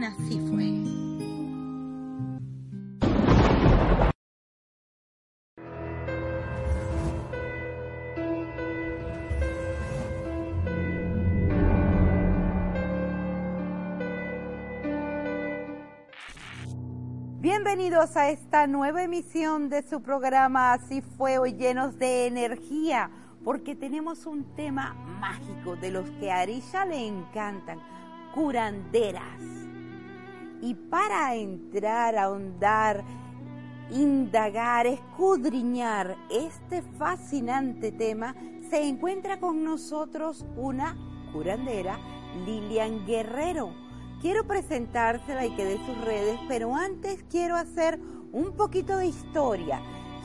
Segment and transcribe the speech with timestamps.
[0.00, 0.64] Así fue.
[17.38, 23.10] Bienvenidos a esta nueva emisión de su programa Así fue hoy llenos de energía,
[23.44, 27.78] porque tenemos un tema mágico de los que a Arisha le encantan,
[28.34, 29.61] curanderas.
[30.62, 33.04] Y para entrar, ahondar,
[33.90, 38.34] indagar, escudriñar este fascinante tema,
[38.70, 40.96] se encuentra con nosotros una
[41.34, 41.98] curandera,
[42.46, 43.82] Lilian Guerrero
[44.22, 47.98] quiero presentársela y que dé sus redes, pero antes quiero hacer
[48.32, 49.82] un poquito de historia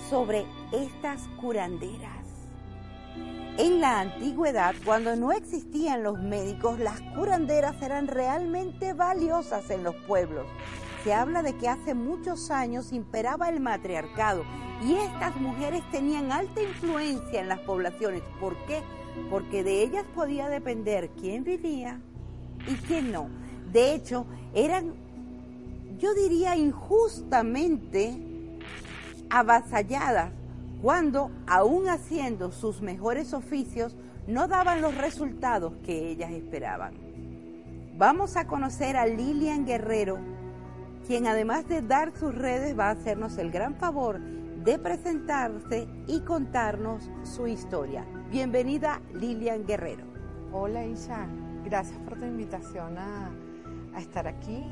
[0.09, 2.16] sobre estas curanderas.
[3.57, 9.95] En la antigüedad, cuando no existían los médicos, las curanderas eran realmente valiosas en los
[10.07, 10.45] pueblos.
[11.03, 14.43] Se habla de que hace muchos años imperaba el matriarcado
[14.85, 18.21] y estas mujeres tenían alta influencia en las poblaciones.
[18.39, 18.81] ¿Por qué?
[19.29, 21.99] Porque de ellas podía depender quién vivía
[22.67, 23.29] y quién no
[23.71, 24.93] de hecho, eran,
[25.99, 28.17] yo diría, injustamente
[29.29, 30.31] avasalladas
[30.81, 33.95] cuando, aún haciendo sus mejores oficios,
[34.27, 36.93] no daban los resultados que ellas esperaban.
[37.97, 40.19] Vamos a conocer a Lilian Guerrero,
[41.07, 46.19] quien además de dar sus redes va a hacernos el gran favor de presentarse y
[46.19, 48.05] contarnos su historia.
[48.29, 50.03] Bienvenida Lilian Guerrero.
[50.51, 51.27] Hola Isha,
[51.63, 53.31] gracias por tu invitación a
[53.97, 54.63] estar aquí.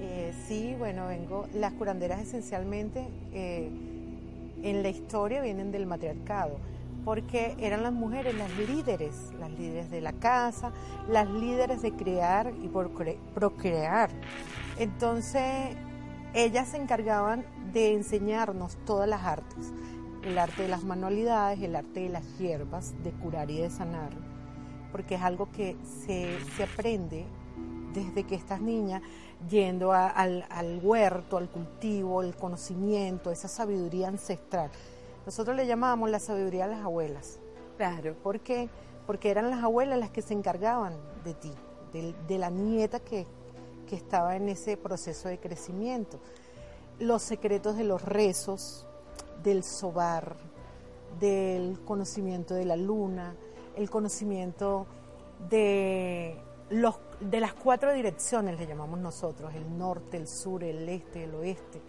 [0.00, 3.68] Eh, sí, bueno, vengo, las curanderas esencialmente eh,
[4.62, 6.58] en la historia vienen del matriarcado,
[7.04, 10.72] porque eran las mujeres las líderes, las líderes de la casa,
[11.08, 12.68] las líderes de crear y
[13.34, 14.10] procrear.
[14.78, 15.76] Entonces,
[16.34, 19.72] ellas se encargaban de enseñarnos todas las artes,
[20.22, 24.10] el arte de las manualidades, el arte de las hierbas, de curar y de sanar,
[24.92, 27.24] porque es algo que se, se aprende
[27.94, 29.00] desde que estás niña
[29.48, 34.70] yendo al, huerto, al cultivo, el conocimiento, esa sabiduría ancestral.
[35.24, 37.38] Nosotros le llamábamos la sabiduría a las abuelas.
[37.76, 38.14] Claro.
[38.22, 38.68] ¿Por qué?
[39.06, 40.94] Porque eran las abuelas las que se encargaban
[41.24, 41.52] de ti,
[41.92, 43.26] de, la nieta que,
[43.88, 46.18] que estaba en ese proceso de crecimiento.
[46.98, 48.86] Los secretos de los rezos,
[49.42, 50.36] del sobar,
[51.20, 53.36] del conocimiento de la luna,
[53.76, 54.86] el conocimiento
[55.48, 56.36] de
[56.70, 61.34] los, de las cuatro direcciones le llamamos nosotros, el norte, el sur, el este, el
[61.34, 61.80] oeste.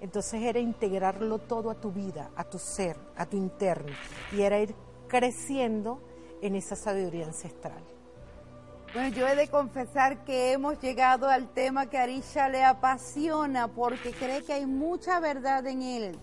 [0.00, 3.92] Entonces era integrarlo todo a tu vida, a tu ser, a tu interno,
[4.32, 4.74] y era ir
[5.08, 6.00] creciendo
[6.40, 7.82] en esa sabiduría ancestral.
[8.94, 14.12] Bueno, yo he de confesar que hemos llegado al tema que Arisha le apasiona porque
[14.12, 16.18] cree que hay mucha verdad en él.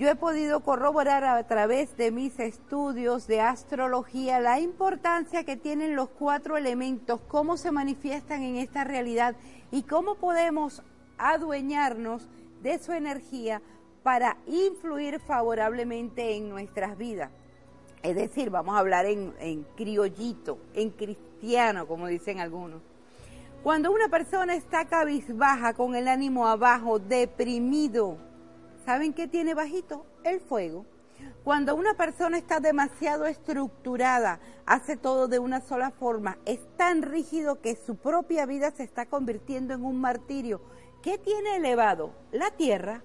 [0.00, 5.94] Yo he podido corroborar a través de mis estudios de astrología la importancia que tienen
[5.94, 9.36] los cuatro elementos, cómo se manifiestan en esta realidad
[9.70, 10.82] y cómo podemos
[11.18, 12.30] adueñarnos
[12.62, 13.60] de su energía
[14.02, 17.30] para influir favorablemente en nuestras vidas.
[18.02, 22.80] Es decir, vamos a hablar en, criollito, en cristiano, como dicen algunos.
[23.62, 28.29] Cuando una persona está cabizbaja, con el ánimo abajo, deprimido,
[28.84, 30.06] ¿Saben qué tiene bajito?
[30.24, 30.86] El fuego.
[31.44, 37.60] Cuando una persona está demasiado estructurada, hace todo de una sola forma, es tan rígido
[37.60, 40.60] que su propia vida se está convirtiendo en un martirio.
[41.02, 42.12] ¿Qué tiene elevado?
[42.32, 43.02] La tierra.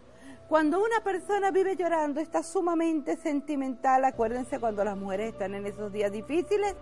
[0.48, 4.06] Cuando una persona vive llorando, está sumamente sentimental.
[4.06, 6.76] Acuérdense cuando las mujeres están en esos días difíciles,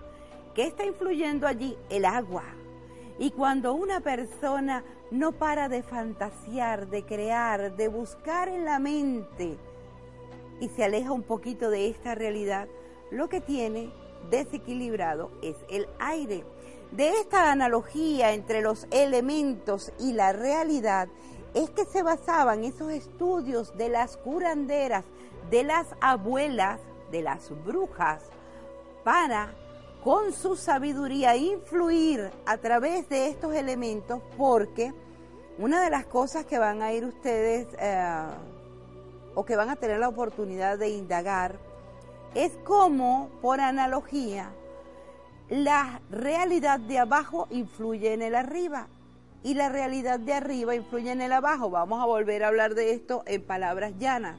[0.53, 1.77] ¿qué está influyendo allí?
[1.89, 2.43] El agua.
[3.19, 9.57] Y cuando una persona no para de fantasear, de crear, de buscar en la mente
[10.59, 12.67] y se aleja un poquito de esta realidad,
[13.11, 13.91] lo que tiene
[14.29, 16.43] desequilibrado es el aire.
[16.91, 21.07] De esta analogía entre los elementos y la realidad
[21.53, 25.05] es que se basaban esos estudios de las curanderas,
[25.49, 26.79] de las abuelas,
[27.11, 28.23] de las brujas,
[29.03, 29.53] para
[30.03, 34.93] con su sabiduría influir a través de estos elementos porque
[35.57, 38.25] una de las cosas que van a ir ustedes eh,
[39.33, 41.57] o que van a tener la oportunidad de indagar
[42.35, 44.51] es cómo, por analogía,
[45.49, 48.87] la realidad de abajo influye en el arriba
[49.43, 51.69] y la realidad de arriba influye en el abajo.
[51.69, 54.37] Vamos a volver a hablar de esto en palabras llanas.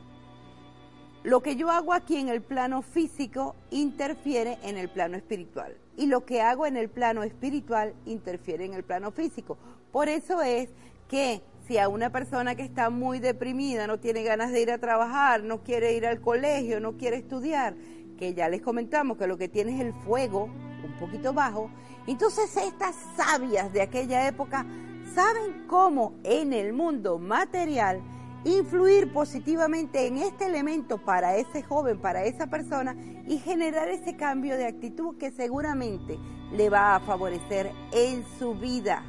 [1.24, 6.04] Lo que yo hago aquí en el plano físico interfiere en el plano espiritual y
[6.04, 9.56] lo que hago en el plano espiritual interfiere en el plano físico.
[9.90, 10.68] Por eso es
[11.08, 14.76] que si a una persona que está muy deprimida, no tiene ganas de ir a
[14.76, 17.74] trabajar, no quiere ir al colegio, no quiere estudiar,
[18.18, 21.70] que ya les comentamos que lo que tiene es el fuego un poquito bajo,
[22.06, 24.66] entonces estas sabias de aquella época
[25.14, 28.02] saben cómo en el mundo material
[28.44, 32.94] influir positivamente en este elemento para ese joven, para esa persona
[33.26, 36.18] y generar ese cambio de actitud que seguramente
[36.52, 39.02] le va a favorecer en su vida.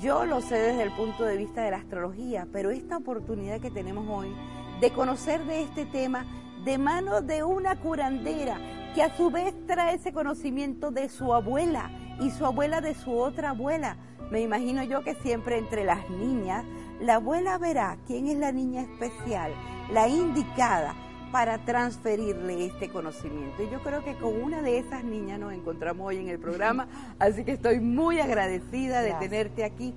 [0.00, 3.70] Yo lo sé desde el punto de vista de la astrología, pero esta oportunidad que
[3.70, 4.34] tenemos hoy
[4.80, 6.24] de conocer de este tema
[6.64, 8.58] de manos de una curandera
[8.94, 11.90] que a su vez trae ese conocimiento de su abuela
[12.20, 13.96] y su abuela de su otra abuela.
[14.30, 16.64] Me imagino yo que siempre entre las niñas,
[17.00, 19.52] la abuela verá quién es la niña especial,
[19.92, 20.94] la indicada
[21.32, 23.62] para transferirle este conocimiento.
[23.62, 26.88] Y yo creo que con una de esas niñas nos encontramos hoy en el programa,
[27.18, 29.94] así que estoy muy agradecida de tenerte aquí.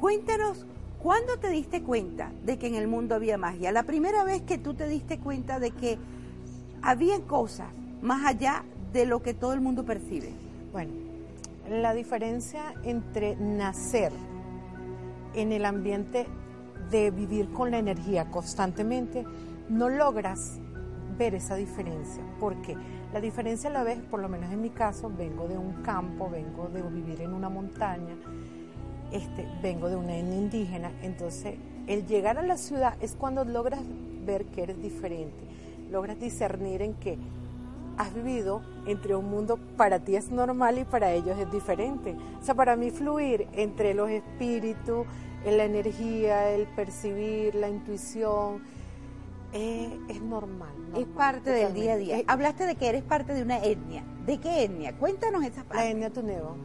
[0.00, 0.66] Cuéntanos,
[1.02, 3.72] ¿cuándo te diste cuenta de que en el mundo había magia?
[3.72, 5.98] La primera vez que tú te diste cuenta de que
[6.82, 7.68] había cosas
[8.00, 10.32] más allá de lo que todo el mundo percibe.
[10.72, 10.92] Bueno,
[11.68, 14.12] la diferencia entre nacer
[15.34, 16.26] en el ambiente
[16.90, 19.24] de vivir con la energía constantemente,
[19.68, 20.60] no logras
[21.18, 22.22] ver esa diferencia.
[22.38, 22.76] porque
[23.12, 26.68] La diferencia la ves, por lo menos en mi caso, vengo de un campo, vengo
[26.68, 28.14] de vivir en una montaña,
[29.12, 31.54] este, vengo de una etnia indígena, entonces
[31.86, 33.80] el llegar a la ciudad es cuando logras
[34.26, 35.44] ver que eres diferente,
[35.90, 37.16] logras discernir en que
[37.96, 42.14] has vivido entre un mundo para ti es normal y para ellos es diferente.
[42.40, 45.06] O sea, para mí fluir entre los espíritus,
[45.52, 48.62] la energía, el percibir, la intuición,
[49.52, 52.22] eh, es normal, Es parte del día a día.
[52.26, 54.04] Hablaste de que eres parte de una etnia.
[54.26, 54.96] ¿De qué etnia?
[54.96, 55.76] Cuéntanos esa parte.
[55.76, 56.56] La etnia Tunevo.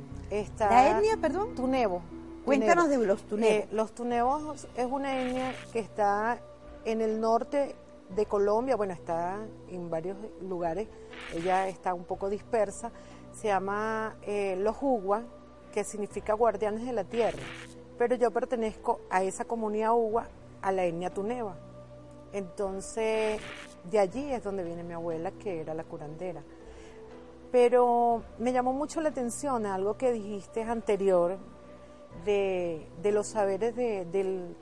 [0.60, 1.56] ¿La etnia, perdón?
[1.56, 2.02] Tunevo.
[2.46, 3.52] Cuéntanos de los Tunevos.
[3.52, 6.40] Eh, los Tunevos es una etnia que está
[6.86, 7.76] en el norte
[8.16, 9.38] de Colombia, bueno, está
[9.70, 10.88] en varios lugares,
[11.34, 12.92] ella está un poco dispersa,
[13.34, 15.24] se llama eh, Los Ugua,
[15.72, 17.40] que significa guardianes de la tierra,
[18.02, 20.28] pero yo pertenezco a esa comunidad Ugua,
[20.64, 21.56] a la etnia Tuneva.
[22.34, 23.40] Entonces,
[23.92, 26.42] de allí es donde viene mi abuela, que era la curandera.
[27.52, 31.38] Pero me llamó mucho la atención algo que dijiste anterior
[32.26, 34.56] de, los saberes de,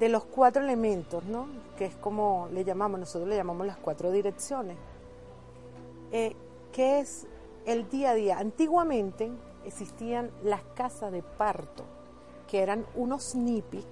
[0.00, 1.46] los cuatro elementos, ¿no?
[1.78, 4.76] Que es como le llamamos, nosotros le llamamos las cuatro direcciones.
[6.10, 6.34] Eh,
[6.72, 7.28] que es
[7.64, 8.38] el día a día.
[8.40, 9.30] Antiguamente
[9.64, 11.84] existían las casas de parto,
[12.46, 13.86] que eran unos nipis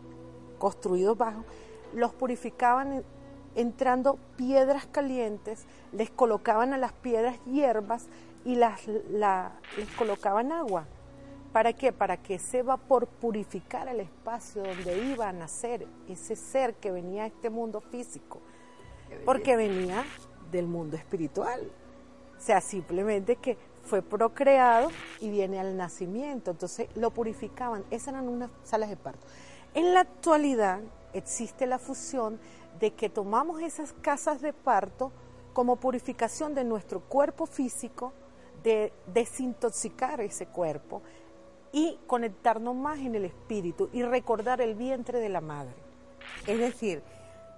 [0.59, 1.45] construidos bajo
[1.95, 3.05] los purificaban
[3.55, 8.09] entrando piedras calientes, les colocaban a las piedras hierbas
[8.45, 10.87] y las, les colocaban agua.
[11.53, 11.93] ¿Para qué?
[11.93, 17.23] Para que ese vapor purificara el espacio donde iba a nacer ese ser que venía
[17.23, 18.41] a este mundo físico.
[19.25, 20.05] Porque venía
[20.51, 21.71] del mundo espiritual.
[22.37, 24.89] O sea, simplemente que fue procreado
[25.21, 26.51] y viene al nacimiento.
[26.51, 27.85] Entonces lo purificaban.
[27.91, 29.27] Esas eran unas salas de parto.
[29.75, 30.81] En la actualidad,
[31.13, 32.39] existe la fusión
[32.81, 35.13] de que tomamos esas casas de parto
[35.53, 38.13] como purificación de nuestro cuerpo físico,
[38.63, 41.03] de desintoxicar ese cuerpo
[41.73, 45.75] y conectarnos más en el espíritu y recordar el vientre de la madre.
[46.47, 47.03] Es decir,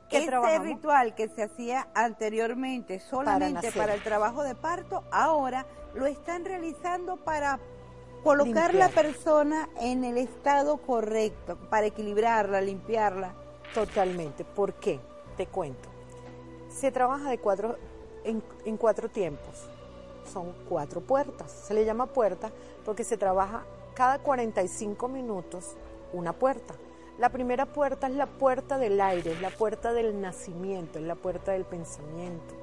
[0.09, 6.07] que este ritual que se hacía anteriormente solamente para, el trabajo de parto, ahora lo
[6.07, 7.59] están realizando para
[8.23, 13.35] colocar la persona en el estado correcto, para equilibrarla, limpiarla.
[13.75, 14.45] Totalmente.
[14.45, 15.01] ¿Por qué?
[15.37, 15.89] Te cuento.
[16.69, 17.77] Se trabaja de cuatro,
[18.25, 19.69] en, en cuatro tiempos.
[20.33, 21.51] Son cuatro puertas.
[21.51, 22.51] Se le llama puerta
[22.85, 25.77] porque se trabaja cada 45 minutos
[26.13, 26.75] una puerta.
[27.19, 31.15] La primera puerta es la puerta del aire, es la puerta del nacimiento, es la
[31.15, 32.55] puerta del pensamiento,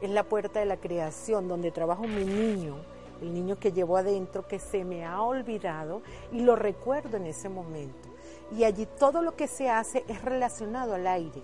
[0.00, 2.76] es la puerta de la creación, donde trabaja mi niño,
[3.22, 7.48] el niño que llevo adentro, que se me ha olvidado y lo recuerdo en ese
[7.48, 8.16] momento
[8.52, 11.42] y allí todo lo que se hace es relacionado al aire.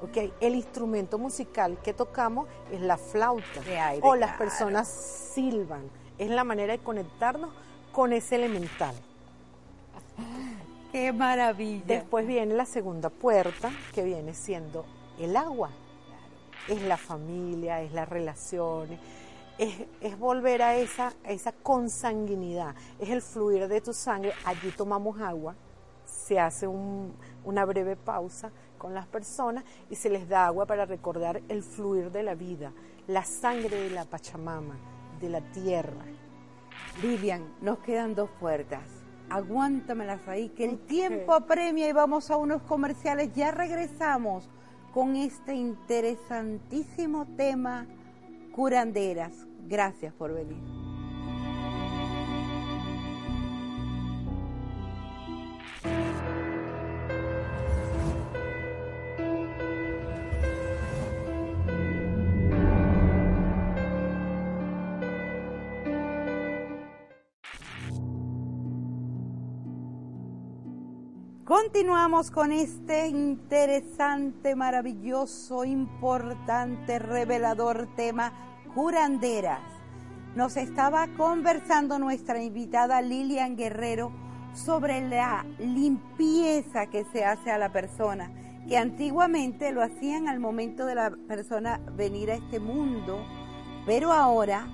[0.00, 0.32] Okay.
[0.40, 3.62] El instrumento musical que tocamos es la flauta
[4.02, 5.90] o las personas silban.
[6.18, 7.50] Es la manera de conectarnos
[7.92, 8.94] con ese elemental.
[10.96, 11.84] ¡Qué maravilla!
[11.86, 14.86] Después viene la segunda puerta que viene siendo
[15.18, 15.68] el agua.
[16.68, 18.98] Es la familia, es las relaciones,
[19.58, 24.32] es, volver a esa, a esa consanguinidad, es el fluir de tu sangre.
[24.46, 25.54] Allí tomamos agua
[26.06, 31.42] se hace una breve pausa con las personas y se les da agua para recordar
[31.50, 32.72] el fluir de la vida,
[33.06, 34.78] la sangre de la Pachamama,
[35.20, 36.06] de la tierra.
[37.02, 39.05] Vivian, nos quedan dos puertas.
[39.30, 43.32] Aguántamelas ahí, que el tiempo apremia y vamos a unos comerciales.
[43.34, 44.48] Ya regresamos
[44.92, 47.86] con este interesantísimo tema,
[48.52, 49.46] curanderas.
[49.68, 50.85] Gracias por venir.
[71.76, 78.32] Continuamos con este interesante, maravilloso, importante, revelador tema,
[78.74, 79.60] curanderas.
[80.34, 84.10] Nos estaba conversando nuestra invitada Lilian Guerrero
[84.54, 88.32] sobre la limpieza que se hace a la persona,
[88.66, 93.22] que antiguamente lo hacían al momento de la persona venir a este mundo,
[93.84, 94.66] pero ahora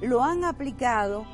[0.00, 1.26] lo han aplicado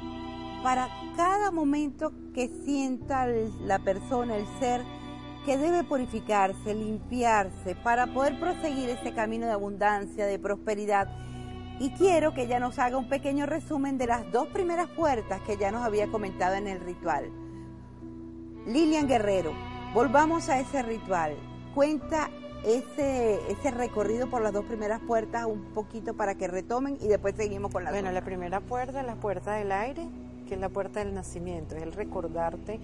[0.62, 0.88] para
[1.18, 4.80] cada momento que sienta la persona, el ser,
[5.44, 11.08] que debe purificarse, limpiarse, para poder proseguir ese camino de abundancia, de prosperidad.
[11.80, 15.56] Y quiero que ella nos haga un pequeño resumen de las dos primeras puertas que
[15.56, 17.30] ya nos había comentado en el ritual.
[18.66, 19.52] Lilian Guerrero,
[19.92, 21.34] volvamos a ese ritual.
[21.74, 22.30] Cuenta
[22.64, 27.34] ese, ese recorrido por las dos primeras puertas un poquito para que retomen y después
[27.34, 30.06] seguimos con la Bueno, la primera puerta es la puerta del aire,
[30.46, 32.78] que es la puerta del nacimiento, es el recordarte,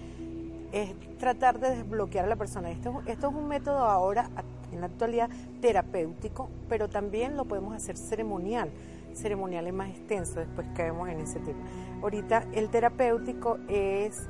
[0.71, 2.69] es tratar de desbloquear a la persona.
[2.71, 4.29] Esto, esto es un método ahora,
[4.71, 5.29] en la actualidad,
[5.61, 8.69] terapéutico, pero también lo podemos hacer ceremonial.
[9.13, 11.59] Ceremonial es más extenso, después caemos en ese tema.
[12.01, 14.27] Ahorita el terapéutico es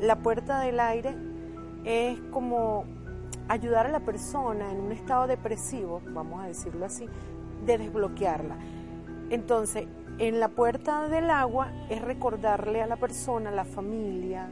[0.00, 1.16] la puerta del aire,
[1.84, 2.84] es como
[3.48, 7.08] ayudar a la persona en un estado depresivo, vamos a decirlo así,
[7.66, 8.56] de desbloquearla.
[9.30, 9.88] Entonces,
[10.18, 14.48] en la puerta del agua es recordarle a la persona, a la familia,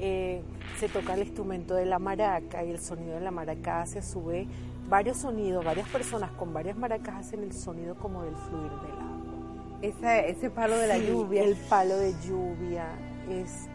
[0.00, 0.42] eh,
[0.78, 4.02] se toca el instrumento de la maraca y el sonido de la maraca hace a
[4.02, 4.48] su vez
[4.88, 9.20] varios sonidos, varias personas con varias maracas hacen el sonido como del fluir del agua.
[9.82, 11.44] Ese, ese palo de la lluvia.
[11.44, 12.86] El palo de lluvia
[13.30, 13.68] es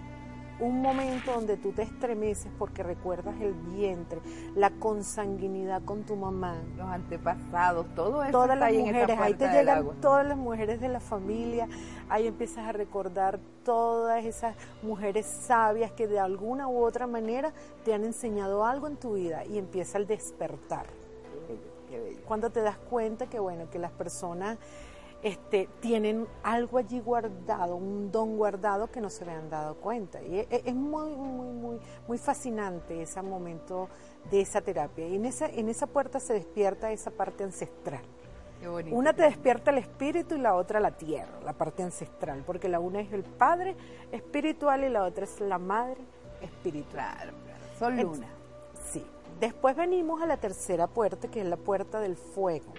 [0.59, 4.21] un momento donde tú te estremeces porque recuerdas el vientre,
[4.55, 8.31] la consanguinidad con tu mamá, los antepasados, todo eso.
[8.31, 11.67] Todas las mujeres, ahí te llegan todas las mujeres de la familia,
[12.09, 17.51] ahí empiezas a recordar todas esas mujeres sabias que de alguna u otra manera
[17.83, 20.85] te han enseñado algo en tu vida y empieza el despertar.
[22.25, 24.57] Cuando te das cuenta que bueno, que las personas
[25.25, 30.21] este, tienen algo allí guardado, un don guardado que no se le han dado cuenta.
[30.21, 33.89] Y es, muy, muy, muy, muy fascinante ese momento
[34.29, 35.07] de esa terapia.
[35.07, 38.03] Y en esa, en esa puerta se despierta esa parte ancestral.
[38.91, 42.79] una te despierta el espíritu y la otra la tierra, la parte ancestral, porque la
[42.79, 43.75] una es el padre
[44.11, 46.01] espiritual y la otra es la madre
[46.39, 46.93] espiritual.
[46.93, 47.31] Claro,
[47.79, 48.27] Son luna.
[48.91, 49.03] sí.
[49.39, 52.73] Después venimos a la tercera puerta, que es la puerta del fuego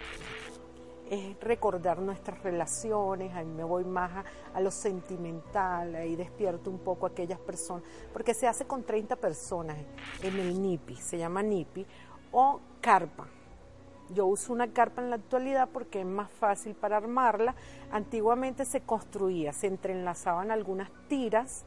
[1.11, 7.07] es recordar nuestras relaciones, ahí me voy más a, lo sentimental, ahí despierto un poco
[7.07, 9.77] a aquellas personas, porque se hace con 30 personas
[10.23, 11.87] en el NIPI, se llama NIPI,
[12.33, 13.29] o carpa.
[14.11, 17.57] Yo uso una carpa en la actualidad porque es más fácil para armarla.
[17.91, 21.65] Antiguamente se construía, se entrelazaban algunas tiras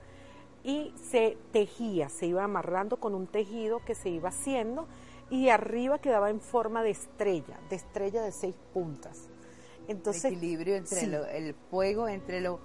[0.63, 4.87] y se tejía, se iba amarrando con un tejido que se iba haciendo
[5.29, 9.29] y arriba quedaba en forma de estrella, de estrella de seis puntas.
[9.87, 12.59] Entonces, el equilibrio entre el fuego, entre lo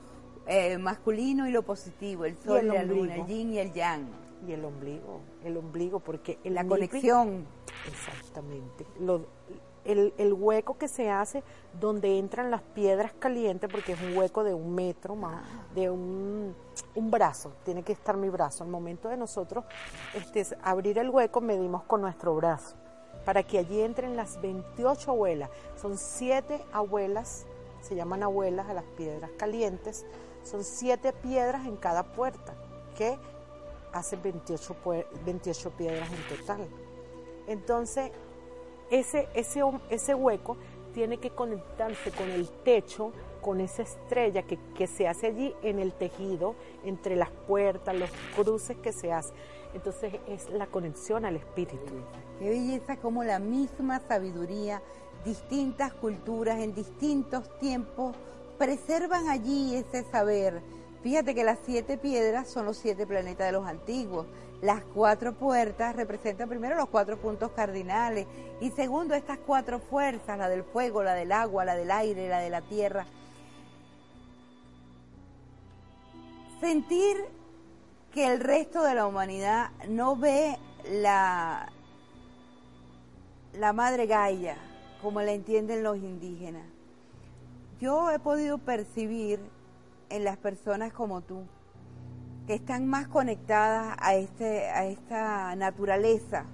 [0.46, 4.06] eh, masculino y lo positivo, el sol y, la luna, el yin y el yang.
[4.46, 7.46] Y el ombligo, el ombligo, porque la conexión.
[7.88, 8.84] Exactamente.
[9.84, 11.42] El, el, hueco que se hace
[11.78, 16.54] donde entran las piedras calientes, porque es un hueco de un metro más, de un,
[16.94, 18.64] un brazo, tiene que estar mi brazo.
[18.64, 19.64] Al momento de nosotros
[20.14, 22.76] este, abrir el hueco, medimos con nuestro brazo
[23.24, 25.50] para que allí entren las 28 abuelas.
[25.80, 27.46] Son siete abuelas,
[27.80, 30.04] se llaman abuelas a las piedras calientes,
[30.42, 32.54] son siete piedras en cada puerta,
[32.96, 33.18] que
[33.92, 34.76] hacen 28,
[35.24, 36.68] 28 piedras en total.
[37.46, 38.10] Entonces,
[38.90, 40.56] ese, ese, ese hueco
[40.92, 45.78] tiene que conectarse con el techo, con esa estrella que, que, se hace allí en
[45.78, 49.34] el tejido, entre las puertas, los cruces que se hacen.
[49.74, 51.92] Entonces es la conexión al espíritu.
[52.38, 54.80] Qué belleza como la misma sabiduría,
[55.24, 58.14] distintas culturas en distintos tiempos
[58.58, 60.62] preservan allí ese saber.
[61.04, 64.26] Fíjate que las siete piedras son los siete planetas de los antiguos.
[64.62, 68.26] Las cuatro puertas representan primero los cuatro puntos cardinales
[68.62, 72.38] y segundo estas cuatro fuerzas, la del fuego, la del agua, la del aire, la
[72.38, 73.04] de la tierra.
[76.58, 77.18] Sentir
[78.10, 80.56] que el resto de la humanidad no ve
[80.90, 81.70] la,
[83.52, 84.56] la madre Gaia
[85.02, 86.64] como la entienden los indígenas.
[87.78, 89.38] Yo he podido percibir
[90.10, 91.44] en las personas como tú,
[92.46, 96.46] que están más conectadas a, este, a esta naturaleza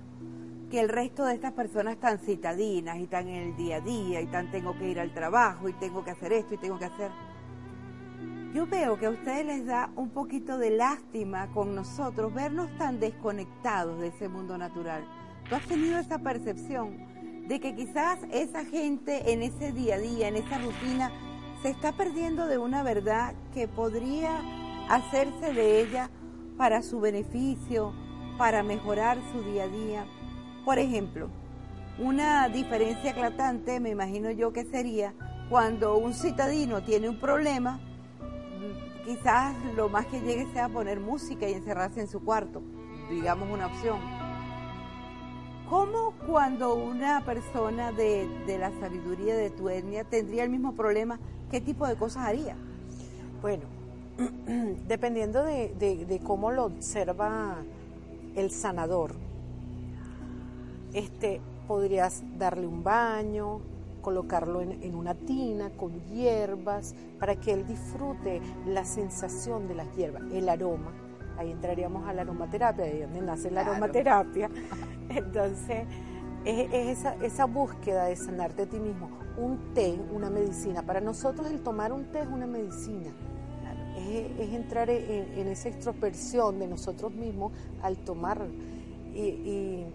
[0.70, 4.20] que el resto de estas personas tan citadinas y tan en el día a día
[4.20, 6.84] y tan tengo que ir al trabajo y tengo que hacer esto y tengo que
[6.84, 7.10] hacer.
[8.54, 13.00] Yo veo que a ustedes les da un poquito de lástima con nosotros vernos tan
[13.00, 15.04] desconectados de ese mundo natural.
[15.48, 20.28] ¿Tú has tenido esa percepción de que quizás esa gente en ese día a día,
[20.28, 21.10] en esa rutina,
[21.62, 24.40] se está perdiendo de una verdad que podría
[24.88, 26.10] hacerse de ella
[26.56, 27.92] para su beneficio,
[28.38, 30.06] para mejorar su día a día?
[30.64, 31.28] Por ejemplo,
[31.98, 35.14] una diferencia eclatante me imagino yo que sería
[35.50, 37.80] cuando un citadino tiene un problema,
[39.04, 42.62] quizás lo más que llegue sea poner música y encerrarse en su cuarto,
[43.10, 43.98] digamos una opción.
[45.68, 51.20] ¿Cómo cuando una persona de, la sabiduría de tu etnia tendría el mismo problema,
[51.50, 52.56] qué tipo de cosas haría?
[53.42, 53.64] Bueno,
[54.88, 57.56] dependiendo de, de cómo lo observa
[58.36, 59.14] el sanador,
[60.92, 63.60] este, podrías darle un baño,
[64.00, 70.22] colocarlo en, una tina con hierbas para que él disfrute la sensación de las hierbas,
[70.32, 70.92] el aroma.
[71.38, 74.50] Ahí entraríamos a la aromaterapia, de donde nace la aromaterapia.
[75.08, 75.86] Entonces,
[76.44, 79.10] es, esa, búsqueda de sanarte a ti mismo.
[79.36, 80.82] Un té, una medicina.
[80.82, 83.10] Para nosotros el tomar un té es una medicina.
[84.08, 88.46] Es, entrar en, esa extrospección de nosotros mismos al tomar
[89.14, 89.86] y,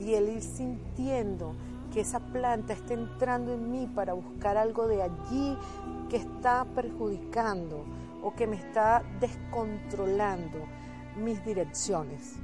[0.00, 1.54] y el ir sintiendo
[1.92, 5.56] que esa planta esté entrando en mí para buscar algo de allí
[6.08, 7.84] que está perjudicando
[8.22, 10.58] o que me está descontrolando
[11.16, 12.36] mis direcciones,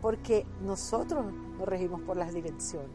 [0.00, 1.26] porque nosotros
[1.58, 2.90] nos regimos por las direcciones.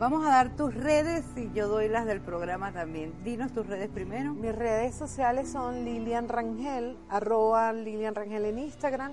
[0.00, 3.12] Vamos a dar tus redes y yo doy las del programa también.
[3.22, 4.32] Dinos tus redes primero.
[4.32, 9.12] Mis redes sociales son Lilian Rangel, arroba Lilian Rangel en Instagram,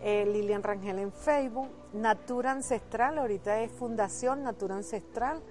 [0.00, 5.42] eh, Lilian Rangel en Facebook, Natura Ancestral, ahorita es Fundación Natura Ancestral,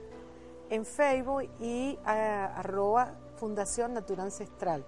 [0.69, 4.85] en Facebook y eh, arroba Fundación Natura Ancestral.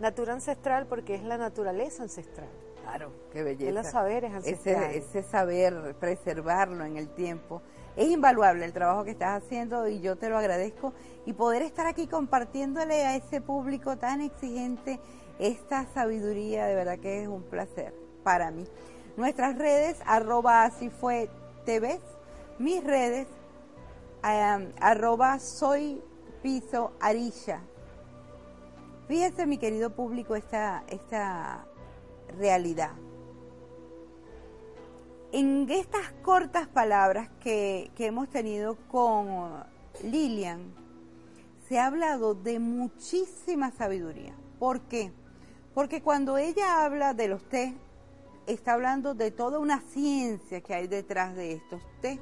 [0.00, 2.48] Natura Ancestral porque es la naturaleza ancestral.
[2.86, 3.72] Claro, qué belleza.
[3.72, 4.96] Los saberes ancestrales.
[4.96, 7.60] Ese, ese saber, preservarlo en el tiempo.
[7.96, 10.92] Es invaluable el trabajo que estás haciendo y yo te lo agradezco.
[11.24, 15.00] Y poder estar aquí compartiéndole a ese público tan exigente
[15.40, 18.64] esta sabiduría, de verdad que es un placer para mí.
[19.16, 21.28] Nuestras redes, arroba así fue
[21.64, 21.98] TV,
[22.60, 23.26] mis redes,
[24.22, 26.00] arroba soy
[26.40, 27.62] piso arilla.
[29.08, 31.66] Fíjese, mi querido público, esta, esta
[32.38, 32.92] realidad.
[35.32, 39.64] En estas cortas palabras que, que hemos tenido con
[40.02, 40.72] Lilian,
[41.68, 44.34] se ha hablado de muchísima sabiduría.
[44.58, 45.12] ¿Por qué?
[45.74, 47.74] Porque cuando ella habla de los té,
[48.46, 52.20] está hablando de toda una ciencia que hay detrás de estos té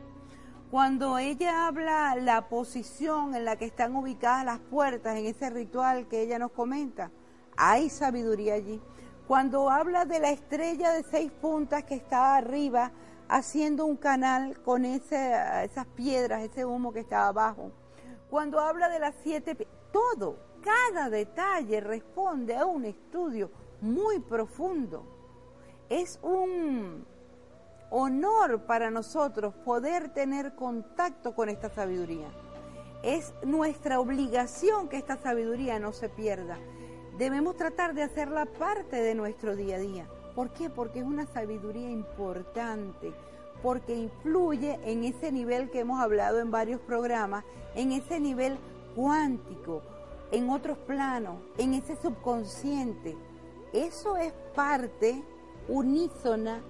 [0.74, 6.08] cuando ella habla la posición en la que están ubicadas las puertas en ese ritual
[6.08, 7.12] que ella nos comenta,
[7.56, 8.80] hay sabiduría allí.
[9.26, 12.92] Cuando habla de la estrella de seis puntas que está arriba
[13.28, 17.72] haciendo un canal con esas piedras, ese humo que está abajo.
[18.28, 19.56] Cuando habla de las siete,
[19.92, 25.06] todo, cada detalle responde a un estudio muy profundo.
[25.88, 27.06] Es un
[27.90, 32.28] honor para nosotros poder tener contacto con esta sabiduría.
[33.02, 36.58] Es nuestra obligación que esta sabiduría no se pierda.
[37.18, 40.08] Debemos tratar de hacerla parte de nuestro día a día.
[40.34, 40.68] ¿Por qué?
[40.68, 43.12] Porque es una sabiduría importante,
[43.62, 47.44] porque influye en ese nivel que hemos hablado en varios programas,
[47.76, 48.58] en ese nivel
[48.96, 49.82] cuántico,
[50.32, 53.16] en otros planos, en ese subconsciente.
[53.72, 55.22] Eso es parte
[55.68, 56.62] unísona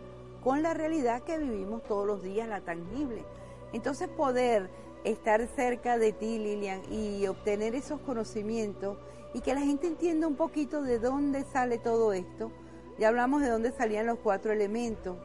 [0.42, 3.24] con la realidad que vivimos todos los días, la tangible.
[3.72, 4.68] Entonces poder
[5.04, 8.98] estar cerca de ti, Lilian, y obtener esos conocimientos
[9.34, 12.52] y que la gente entienda un poquito de dónde sale todo esto.
[12.98, 15.18] Ya hablamos de dónde salían los cuatro elementos.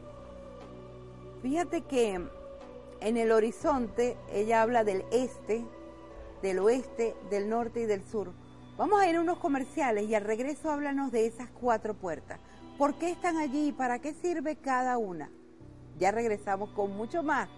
[1.40, 2.20] Fíjate que
[3.00, 5.64] en el horizonte ella habla del este,
[6.42, 8.32] del oeste, del norte y del sur.
[8.76, 12.40] Vamos a ir a unos comerciales y al regreso háblanos de esas cuatro puertas.
[12.76, 15.30] ¿Por qué están allí y para qué sirve cada una?
[15.98, 17.48] Ya regresamos con mucho más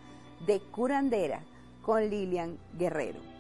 [0.46, 1.44] de curandera
[1.80, 3.31] con Lilian Guerrero.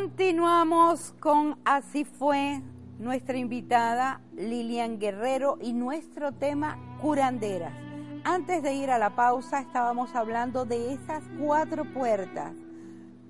[0.00, 2.62] Continuamos con Así fue
[3.00, 7.72] nuestra invitada Lilian Guerrero y nuestro tema curanderas.
[8.22, 12.52] Antes de ir a la pausa estábamos hablando de esas cuatro puertas.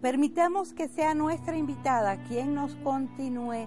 [0.02, 3.66] Permitamos que sea nuestra invitada quien nos continúe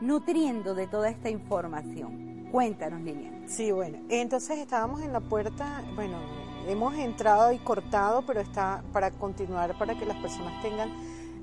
[0.00, 2.48] nutriendo de toda esta información.
[2.50, 3.48] Cuéntanos, Lilian.
[3.48, 6.18] Sí, bueno, entonces estábamos en la puerta, bueno,
[6.66, 10.90] hemos entrado y cortado, pero está para continuar, para que las personas tengan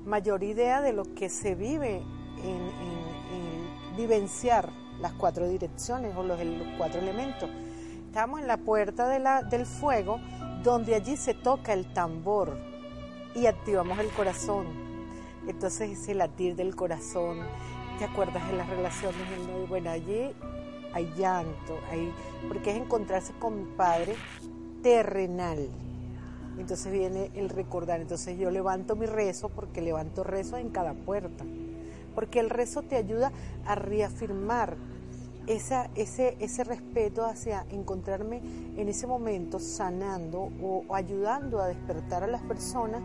[0.04, 2.02] mayor idea de lo que se vive
[2.42, 2.88] en,
[3.96, 6.38] vivenciar las cuatro direcciones o los,
[6.76, 7.50] cuatro elementos.
[8.06, 10.20] Estamos en la puerta del fuego,
[10.62, 12.56] donde allí se toca el tambor
[13.34, 14.66] y activamos el corazón.
[15.48, 17.40] Entonces ese latir del corazón,
[17.98, 19.18] ¿te acuerdas de las relaciones?
[19.68, 20.30] Bueno, allí
[20.92, 22.12] hay llanto, hay,
[22.46, 24.14] porque es encontrarse con mi padre
[24.82, 25.68] terrenal.
[26.58, 28.00] Entonces viene el recordar.
[28.00, 31.44] Entonces yo levanto mi rezo porque levanto rezo en cada puerta.
[32.14, 33.32] Porque el rezo te ayuda
[33.64, 34.76] a reafirmar
[35.46, 38.42] esa, ese, ese respeto hacia encontrarme
[38.76, 43.02] en ese momento sanando o, ayudando a despertar a las personas.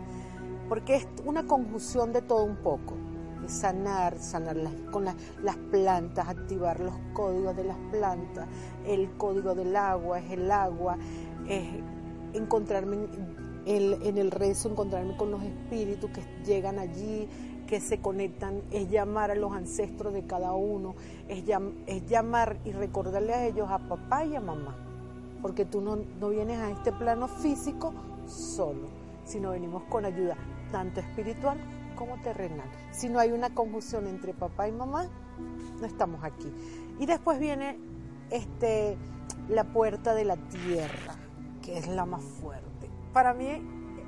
[0.68, 2.94] Porque es una conjunción de todo un poco
[3.46, 4.56] sanar, sanar
[4.90, 8.48] con las plantas, activar los códigos de las plantas,
[8.86, 10.96] el código del agua es el agua,
[11.46, 11.68] es
[12.32, 12.96] encontrarme
[13.66, 17.28] en, el rezo, encontrarme con los espíritus que llegan allí,
[17.66, 20.94] que se conectan, es llamar a los ancestros de cada uno,
[21.28, 21.44] es,
[22.06, 24.76] llamar y recordarle a ellos, a papá y a mamá,
[25.40, 27.94] porque tú no, no vienes a este plano físico
[28.26, 28.88] solo,
[29.24, 30.36] sino venimos con ayuda
[30.70, 31.58] tanto espiritual
[31.96, 32.68] como terrenal.
[32.90, 35.08] Si no hay una conjunción entre papá y mamá,
[35.80, 36.52] no estamos aquí.
[36.98, 37.78] Y después viene
[38.30, 38.96] este,
[39.48, 41.14] la puerta de la tierra
[41.62, 42.73] que es la más fuerte.
[43.14, 43.46] Para mí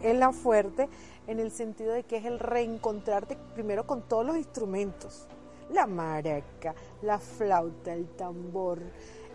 [0.03, 0.89] es la fuerte
[1.29, 5.29] en el sentido de que es el reencontrarte primero con todos los instrumentos,
[5.71, 8.81] la maraca, la flauta, el tambor.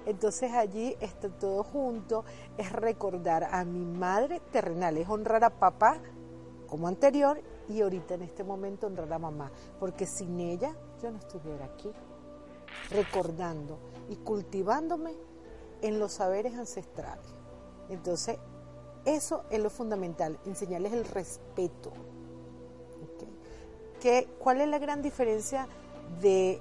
[0.05, 2.25] Entonces allí está todo junto,
[2.57, 5.99] es recordar a mi madre terrenal, es honrar a papá
[6.67, 11.17] como anterior y ahorita en este momento honrar a mamá, porque sin ella yo no
[11.17, 11.89] estuviera aquí,
[12.89, 13.79] recordando
[14.10, 15.15] y cultivándome
[15.81, 17.25] en los saberes ancestrales.
[17.89, 18.38] Entonces,
[19.05, 21.91] eso es lo fundamental, enseñarles el respeto.
[24.39, 25.67] ¿Cuál es la gran diferencia
[26.21, 26.59] de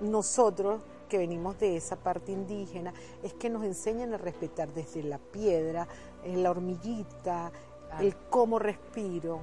[0.00, 2.94] nosotros que venimos de esa parte indígena?
[3.22, 5.86] Es que nos enseñan a respetar desde la piedra,
[6.24, 7.52] eh, la hormiguita,
[8.00, 9.40] el cómo respiro,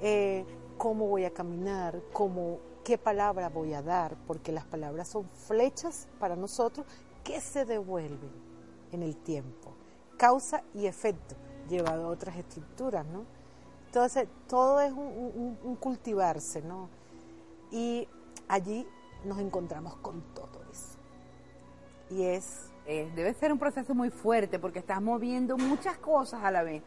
[0.00, 0.44] eh,
[0.76, 6.08] cómo voy a caminar, cómo, qué palabra voy a dar, porque las palabras son flechas
[6.18, 6.84] para nosotros
[7.22, 8.32] que se devuelven
[8.90, 9.78] en el tiempo
[10.18, 11.36] causa y efecto,
[11.70, 13.24] llevado a otras estructuras, ¿no?
[13.86, 16.90] Entonces, todo es un, cultivarse, ¿no?
[17.70, 18.06] Y
[18.46, 18.86] allí
[19.24, 20.98] nos encontramos con todo eso.
[22.10, 22.70] Y es...
[22.90, 26.82] Eh, debe ser un proceso muy fuerte porque estás moviendo muchas cosas a la vez.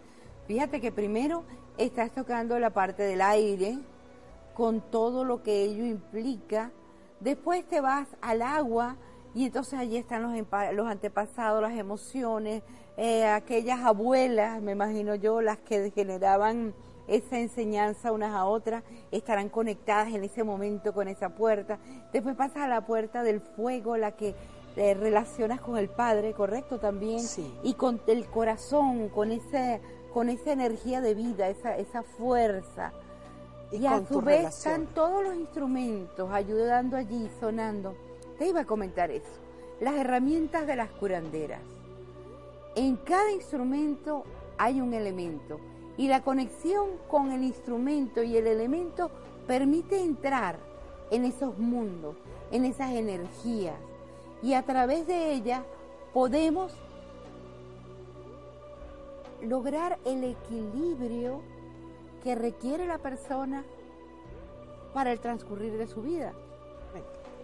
[0.47, 1.43] Fíjate que primero
[1.77, 3.77] estás tocando la parte del aire
[4.55, 6.71] con todo lo que ello implica.
[7.19, 8.97] Después te vas al agua
[9.33, 10.33] y entonces allí están los,
[10.73, 12.63] los antepasados, las emociones,
[12.97, 16.73] eh, aquellas abuelas, me imagino yo, las que generaban
[17.07, 21.79] esa enseñanza unas a otras, estarán conectadas en ese momento con esa puerta.
[22.13, 24.35] Después pasas a la puerta del fuego, la que
[24.75, 26.79] te relacionas con el Padre, ¿correcto?
[26.79, 27.19] También.
[27.19, 27.53] Sí.
[27.63, 29.81] Y con el corazón, con, ese,
[30.13, 32.93] con esa energía de vida, esa, esa fuerza.
[33.71, 37.95] Y, a su vez están todos los instrumentos ayudando allí, sonando.
[38.41, 39.39] Te iba a comentar eso.
[39.81, 41.61] Las herramientas de las curanderas.
[42.73, 44.23] En cada instrumento
[44.57, 45.59] hay un elemento
[45.95, 49.11] y la conexión con el instrumento y el elemento
[49.45, 50.57] permite entrar
[51.11, 52.15] en esos mundos,
[52.49, 53.75] en esas energías
[54.41, 55.61] y a través de ellas
[56.11, 56.73] podemos
[59.43, 61.41] lograr el equilibrio
[62.23, 63.63] que requiere la persona
[64.95, 66.33] para el transcurrir de su vida.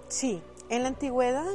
[0.07, 1.45] Sí, en la antigüedad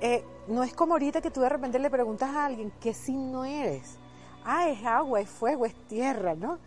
[0.00, 3.44] eh, no es como ahorita que tú de repente le preguntas a alguien qué signo
[3.44, 3.98] eres.
[4.44, 6.58] Ah, es agua, es fuego, es tierra, ¿no?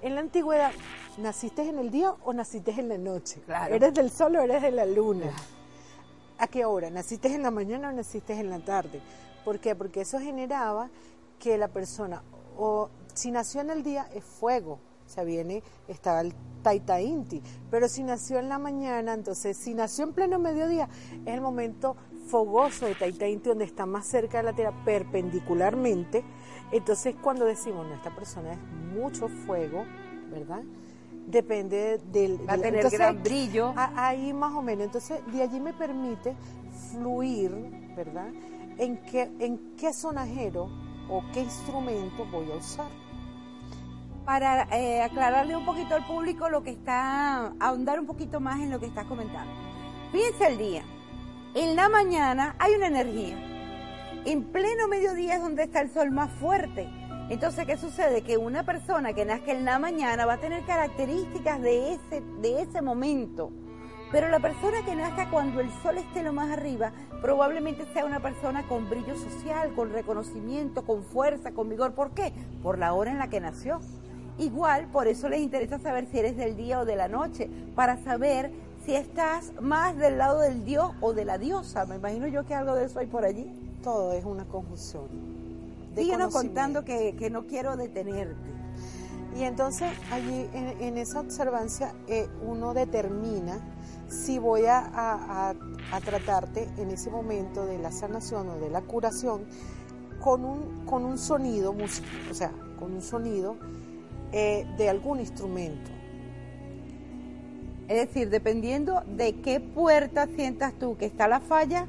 [0.00, 0.70] En la antigüedad,
[1.18, 3.40] ¿naciste en el día o naciste en la noche?
[3.44, 3.74] Claro.
[3.74, 5.32] ¿Eres del sol o eres de la luna?
[6.38, 6.88] ¿A qué hora?
[6.88, 9.00] ¿Naciste en la mañana o naciste en la tarde?
[9.44, 9.74] ¿Por qué?
[9.74, 10.88] Porque eso generaba
[11.40, 12.22] que la persona,
[12.56, 17.88] o si nació en el día, es fuego, sea, viene, estaba el Taita Inti, pero
[17.88, 20.88] si nació en la mañana, entonces si nació en pleno mediodía,
[21.24, 26.24] es el momento fogoso de Taita Inti, donde está más cerca de la Tierra perpendicularmente.
[26.72, 28.58] Entonces, cuando decimos, no, esta persona es
[28.94, 29.84] mucho fuego,
[30.30, 30.62] ¿verdad?
[31.26, 32.38] Depende del...
[32.48, 33.72] Va a tener gran brillo.
[33.76, 34.86] Ahí más o menos.
[34.86, 36.36] Entonces, de allí me permite
[36.90, 37.50] fluir,
[37.96, 38.28] ¿verdad?
[38.78, 40.68] En qué, en qué sonajero
[41.08, 43.05] o qué instrumento voy a usar.
[44.26, 48.70] Para eh, aclararle un poquito al público lo que está, ahondar un poquito más en
[48.70, 49.50] lo que estás comentando.
[50.12, 50.82] Fíjense el día.
[51.54, 53.38] En la mañana hay una energía.
[54.26, 56.86] En pleno mediodía es donde está el sol más fuerte
[57.28, 58.22] entonces, ¿qué sucede?
[58.22, 62.62] Que una persona que nazca en la mañana va a tener características de ese, de
[62.62, 63.50] ese momento.
[64.12, 68.20] Pero la persona que nazca cuando el sol esté lo más arriba, probablemente sea una
[68.20, 71.94] persona con brillo social, con reconocimiento, con fuerza, con vigor.
[71.94, 72.32] ¿Por qué?
[72.62, 73.80] Por la hora en la que nació.
[74.38, 78.02] Igual, por eso les interesa saber si eres del día o de la noche, para
[78.02, 78.52] saber
[78.84, 81.86] si estás más del lado del dios o de la diosa.
[81.86, 83.46] Me imagino yo que algo de eso hay por allí.
[83.82, 85.08] Todo es una conjunción.
[85.96, 88.36] Síguenos contando que, no quiero detenerte.
[89.36, 93.58] Y entonces allí en, esa observancia eh, uno determina
[94.08, 95.54] si voy a,
[96.04, 99.44] tratarte en ese momento de la sanación o de la curación
[100.20, 101.74] con un, con un sonido,
[102.30, 103.56] o sea, con un sonido
[104.38, 105.90] eh, de algún instrumento.
[107.88, 111.86] Es decir, dependiendo de qué puerta sientas tú que está la falla,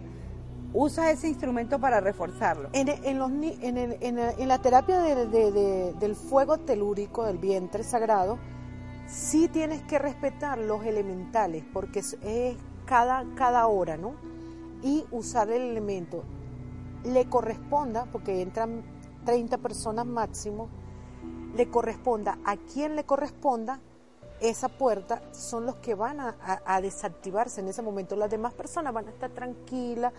[0.73, 2.69] usas ese instrumento para reforzarlo.
[2.71, 8.39] En, la terapia del fuego telúrico, del vientre sagrado,
[9.07, 12.15] sí tienes que respetar los elementales, porque es,
[12.85, 14.13] cada, cada hora, ¿no?
[14.81, 16.23] Y usar el elemento.
[17.03, 18.83] Le corresponda, porque entran
[19.25, 20.69] 30 personas máximo,
[21.55, 23.79] le corresponda a quien le corresponda
[24.39, 28.15] esa puerta son los que van a, a, desactivarse en ese momento.
[28.15, 30.13] Las demás personas van a estar tranquilas,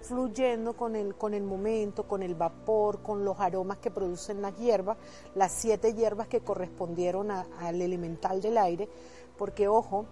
[0.00, 4.56] fluyendo con el, con el momento, con el vapor, con los aromas que producen las
[4.56, 4.96] hierbas,
[5.34, 8.88] las siete hierbas que correspondieron al elemental del aire,
[9.36, 10.06] porque ojo,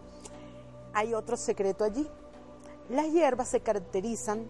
[0.92, 2.06] hay otro secreto allí.
[2.90, 4.46] Las hierbas se caracterizan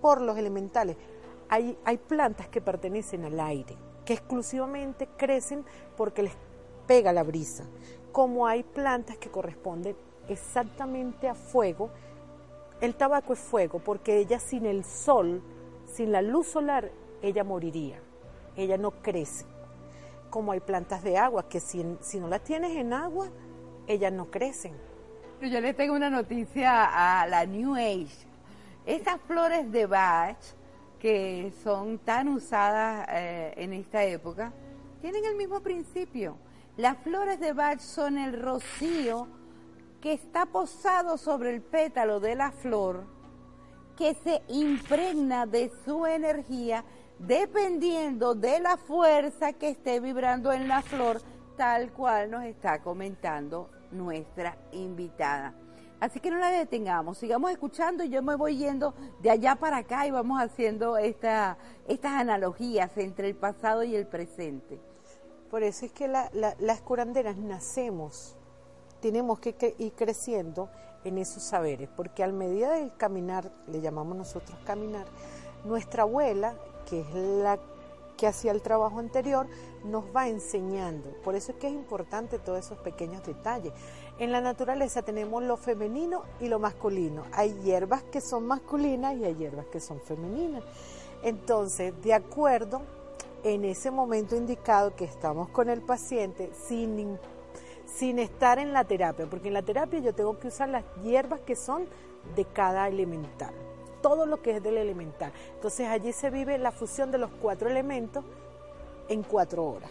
[0.00, 0.96] por los elementales.
[1.48, 3.76] Hay, hay plantas que pertenecen al aire,
[4.08, 6.32] que exclusivamente crecen porque les
[6.86, 7.64] pega la brisa,
[8.10, 9.94] como hay plantas que corresponden
[10.28, 11.90] exactamente a fuego,
[12.80, 15.42] el tabaco es fuego porque ella sin el sol,
[15.84, 16.90] sin la luz solar,
[17.20, 18.00] ella moriría.
[18.56, 19.44] Ella no crece.
[20.30, 23.28] Como hay plantas de agua que si, no las tienes en agua,
[23.86, 24.72] ellas no crecen.
[25.42, 28.26] Yo les tengo una noticia a la New Age.
[28.86, 30.38] Esas flores de Bach
[30.98, 34.52] que son tan usadas eh, en esta época
[35.00, 36.36] tienen el mismo principio.
[36.76, 39.28] Las flores de Bach son el rocío
[40.00, 43.04] que está posado sobre el pétalo de la flor,
[43.96, 46.84] que se impregna de su energía
[47.18, 51.20] dependiendo de la fuerza que esté vibrando en la flor,
[51.56, 55.54] tal cual nos está comentando nuestra invitada.
[56.00, 59.78] Así que no la detengamos, sigamos escuchando y yo me voy yendo de allá para
[59.78, 61.58] acá y vamos haciendo esta,
[61.88, 64.78] estas analogías entre el pasado y el presente.
[65.50, 68.36] Por eso es que las curanderas nacemos
[69.00, 70.68] tenemos que ir creciendo
[71.04, 75.06] en esos saberes, porque al medida del caminar, le llamamos nosotros caminar,
[75.64, 76.54] nuestra abuela,
[76.88, 77.58] que es la
[78.18, 79.46] que hacía el trabajo anterior,
[79.84, 81.08] nos va enseñando.
[81.24, 83.72] Por eso es que es importante todos esos pequeños detalles.
[84.18, 87.24] En la naturaleza tenemos lo femenino y lo masculino.
[87.32, 90.62] Hay hierbas que son masculinas y hay hierbas que son femeninas.
[91.22, 92.82] Entonces, de acuerdo,
[93.44, 97.18] en ese momento indicado que estamos con el paciente, sin
[97.98, 101.40] sin estar en la terapia, porque en la terapia yo tengo que usar las hierbas
[101.40, 101.86] que son
[102.36, 103.54] de cada elemental,
[104.08, 105.32] todo lo que es del elemental.
[105.54, 108.24] Entonces allí se vive la fusión de los cuatro elementos
[109.08, 109.90] en cuatro horas.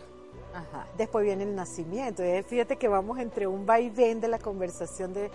[0.98, 2.24] Después viene el nacimiento.
[2.48, 5.30] fíjate que vamos entre un vaivén de la conversación de,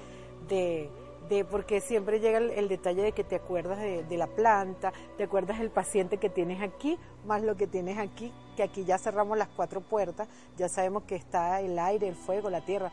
[0.49, 5.23] de, porque siempre llega el, detalle de que te acuerdas de, de, la planta, te
[5.23, 9.39] acuerdas del paciente que tienes aquí, más lo que tienes aquí, que aquí ya cerramos
[9.39, 12.91] las cuatro puertas, ya sabemos que está el aire, el fuego, la tierra,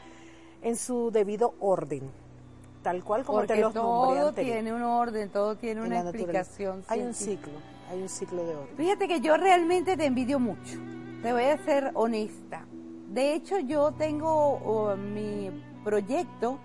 [0.62, 2.12] en su debido orden,
[2.81, 6.83] tal cual como te los todo tiene un orden, todo tiene una explicación.
[6.87, 7.53] Hay un ciclo,
[7.91, 8.77] hay un ciclo de orden.
[8.77, 10.77] Fíjate que yo realmente te envidio mucho,
[11.21, 12.65] te voy a ser honesta.
[13.09, 15.49] De hecho, yo tengo mi
[15.83, 16.59] proyecto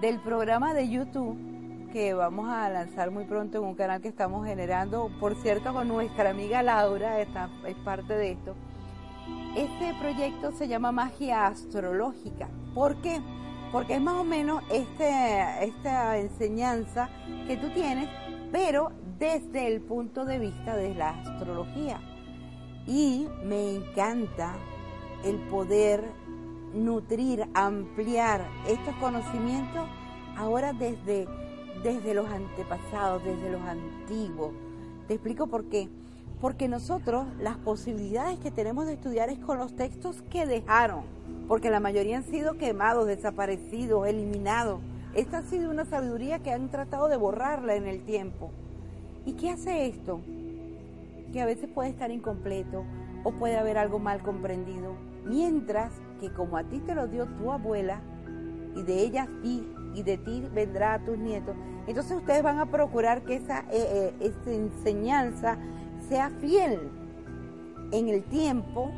[0.00, 1.54] del programa de YouTube
[1.94, 5.86] que vamos a lanzar muy pronto en un canal que estamos generando, por cierto, con
[5.86, 8.56] nuestra amiga Laura, esta, es parte de esto.
[9.56, 12.48] Este proyecto se llama Magia Astrológica.
[12.74, 13.20] ¿Por qué?
[13.74, 17.10] Porque es más o menos este, esta enseñanza
[17.48, 18.08] que tú tienes,
[18.52, 22.00] pero desde el punto de vista de la astrología.
[22.86, 24.54] Y me encanta
[25.24, 26.04] el poder
[26.72, 29.88] nutrir, ampliar estos conocimientos
[30.36, 31.26] ahora desde,
[31.82, 34.52] desde los antepasados, desde los antiguos.
[35.08, 35.88] Te explico por qué.
[36.40, 41.02] Porque nosotros las posibilidades que tenemos de estudiar es con los textos que dejaron,
[41.48, 44.80] porque la mayoría han sido quemados, desaparecidos, eliminados.
[45.14, 48.50] Esta ha sido una sabiduría que han tratado de borrarla en el tiempo.
[49.26, 50.20] ¿Y qué hace esto?
[51.32, 52.84] Que a veces puede estar incompleto
[53.22, 54.94] o puede haber algo mal comprendido.
[55.24, 58.00] Mientras que como a ti te lo dio tu abuela
[58.76, 61.54] y de ella a ti y de ti vendrá a tus nietos,
[61.86, 65.58] entonces ustedes van a procurar que esa, eh, eh, esa enseñanza
[66.08, 66.90] sea fiel
[67.92, 68.90] en el tiempo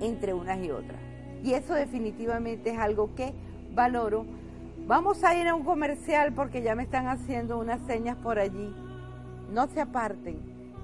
[0.00, 1.03] entre unas y otras.
[1.44, 3.32] Y eso definitivamente es algo que
[3.72, 4.26] valoro
[4.86, 8.74] Vamos a ir a un comercial porque ya me están haciendo unas señas por allí.
[9.50, 10.38] No se aparten,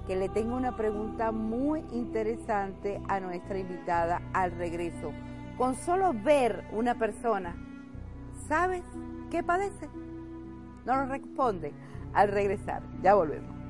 [0.07, 5.11] que le tengo una pregunta muy interesante a nuestra invitada al regreso.
[5.55, 7.55] Con solo ver una persona,
[8.47, 8.81] ¿sabes
[9.29, 9.87] qué padece?
[10.83, 11.71] No lo responde
[12.13, 12.81] al regresar.
[13.03, 13.60] Ya volvemos.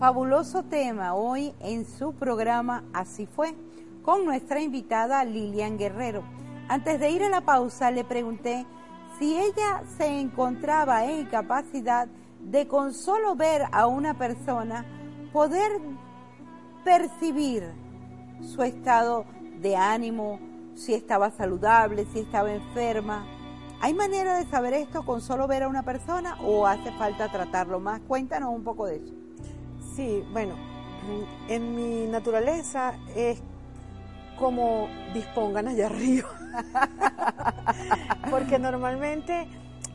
[0.00, 3.54] Fabuloso tema hoy en su programa Así fue,
[4.02, 6.24] con nuestra invitada Lilian Guerrero.
[6.70, 8.64] Antes de ir a la pausa le pregunté
[9.18, 12.08] si ella se encontraba en capacidad
[12.40, 14.86] de con solo ver a una persona
[15.34, 15.70] poder
[16.82, 17.70] percibir
[18.40, 19.26] su estado
[19.60, 20.40] de ánimo,
[20.76, 23.26] si estaba saludable, si estaba enferma.
[23.82, 27.80] ¿Hay manera de saber esto con solo ver a una persona o hace falta tratarlo
[27.80, 28.00] más?
[28.08, 29.19] Cuéntanos un poco de eso.
[29.94, 30.54] Sí, bueno,
[31.48, 33.42] en mi naturaleza es
[34.38, 36.28] como dispongan allá arriba.
[38.30, 39.46] Porque normalmente,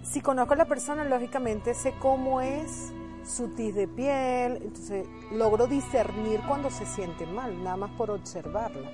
[0.04, 2.94] si conozco a la persona, lógicamente sé cómo es
[3.26, 8.92] su tiz de piel, entonces logro discernir cuando se siente mal, nada más por observarla.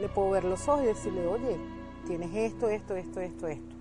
[0.00, 1.58] Le puedo ver los ojos y decirle, oye,
[2.06, 3.74] tienes esto, esto, esto, esto, esto.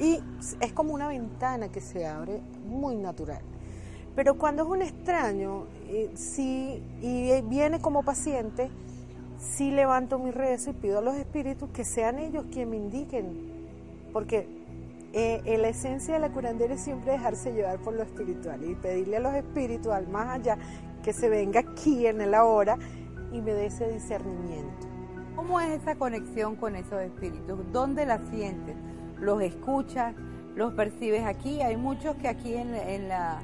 [0.00, 0.20] Y
[0.60, 3.42] es como una ventana que se abre muy natural.
[4.18, 8.68] Pero cuando es un extraño, eh, sí, y viene como paciente,
[9.38, 14.10] sí levanto mi rezo y pido a los espíritus que sean ellos quienes me indiquen.
[14.12, 14.48] Porque
[15.12, 19.18] eh, la esencia de la curandera es siempre dejarse llevar por lo espiritual y pedirle
[19.18, 20.58] a los espíritus, al más allá,
[21.04, 22.76] que se venga aquí en el ahora
[23.32, 24.88] y me dé ese discernimiento.
[25.36, 27.60] ¿Cómo es esa conexión con esos espíritus?
[27.70, 28.74] ¿Dónde la sientes?
[29.20, 30.12] ¿Los escuchas?
[30.56, 31.62] ¿Los percibes aquí?
[31.62, 33.40] Hay muchos que aquí en la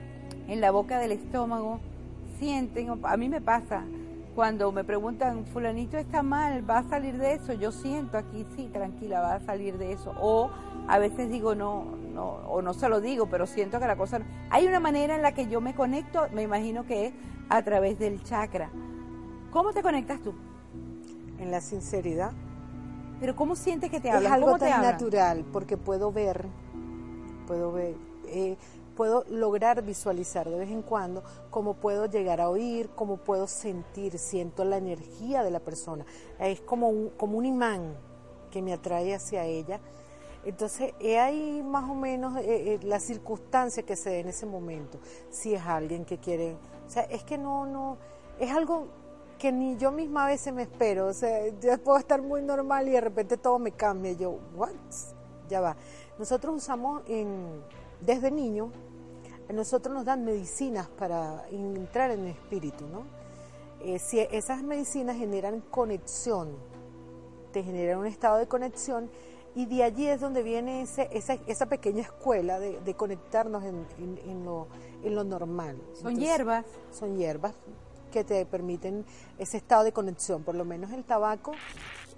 [0.48, 1.80] en la boca del estómago,
[2.38, 3.85] sienten, a mí me pasa,
[4.35, 8.68] cuando me preguntan, fulanito está mal, va a salir de eso, yo siento aquí, sí,
[8.72, 10.12] tranquila, va a salir de eso.
[10.20, 10.50] O
[10.88, 14.18] a veces digo, no, no, o no se lo digo, pero siento que la cosa...
[14.18, 14.24] No.
[14.50, 17.14] Hay una manera en la que yo me conecto, me imagino que es
[17.48, 18.70] a través del chakra.
[19.52, 20.35] ¿Cómo te conectas tú?
[21.38, 22.33] En la sinceridad.
[23.20, 24.24] Pero ¿cómo sientes que te hablan?
[24.24, 26.46] Es algo tan natural, porque puedo ver,
[27.46, 27.94] puedo ver...
[28.26, 28.57] Eh,
[28.94, 34.18] puedo lograr visualizar de vez en cuando, cómo puedo llegar a oír, cómo puedo sentir,
[34.18, 36.04] siento la energía de la persona.
[36.38, 37.96] Es como un, como un imán
[38.50, 39.80] que me atrae hacia ella.
[40.44, 44.46] Entonces, he ahí más o menos eh, eh, la circunstancia que se dé en ese
[44.46, 44.98] momento.
[45.30, 47.96] Si es alguien que quiere, o sea, es que no, no,
[48.38, 48.88] es algo
[49.38, 51.07] que ni yo misma a veces me espero.
[51.07, 54.12] O sea, yo puedo estar muy normal y de repente todo me cambia.
[54.12, 54.70] Yo, what?
[55.48, 55.76] Ya va.
[56.18, 57.62] Nosotros usamos en,
[58.04, 58.70] desde niño
[59.48, 63.04] a nosotros nos dan medicinas para entrar en el espíritu, ¿no?
[63.81, 66.56] Eh, si esas medicinas generan conexión,
[67.52, 69.10] te generan un estado de conexión
[69.54, 74.44] y de allí es donde viene ese, esa, esa, pequeña escuela de, conectarnos en, en,
[74.44, 74.68] lo,
[75.02, 75.76] en, lo, normal.
[75.92, 76.64] Son hierbas.
[76.90, 77.54] Son hierbas
[78.10, 79.04] que te permiten
[79.38, 80.42] ese estado de conexión.
[80.42, 81.52] Por lo menos el tabaco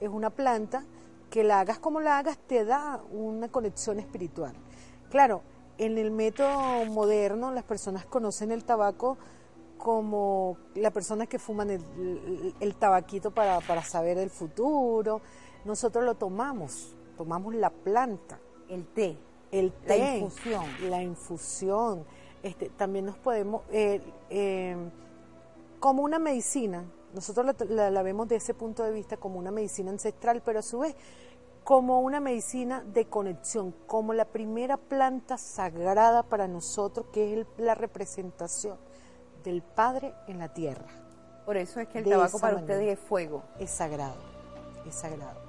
[0.00, 0.84] es una planta
[1.30, 4.54] que la hagas como la hagas te da una conexión espiritual.
[5.10, 5.42] Claro,
[5.78, 9.18] en el método moderno las personas conocen el tabaco
[9.78, 15.20] como las personas que fuman el, tabaquito para, saber el futuro.
[15.64, 18.40] Nosotros lo tomamos, tomamos la planta.
[18.68, 19.16] El té.
[19.52, 19.98] El té.
[19.98, 20.64] La infusión.
[20.90, 22.04] La infusión.
[22.42, 24.00] Este, también nos podemos, eh,
[24.30, 24.76] eh,
[25.78, 29.90] como una medicina, nosotros la, la, vemos de ese punto de vista como una medicina
[29.90, 30.94] ancestral, pero a su vez
[31.66, 37.74] como una medicina de conexión, como la primera planta sagrada para nosotros, que es la
[37.74, 38.78] representación
[39.42, 40.86] del Padre en la tierra.
[41.44, 43.42] Por eso es que el tabaco para ustedes es fuego.
[43.58, 44.14] Es sagrado,
[44.86, 45.40] es sagrado.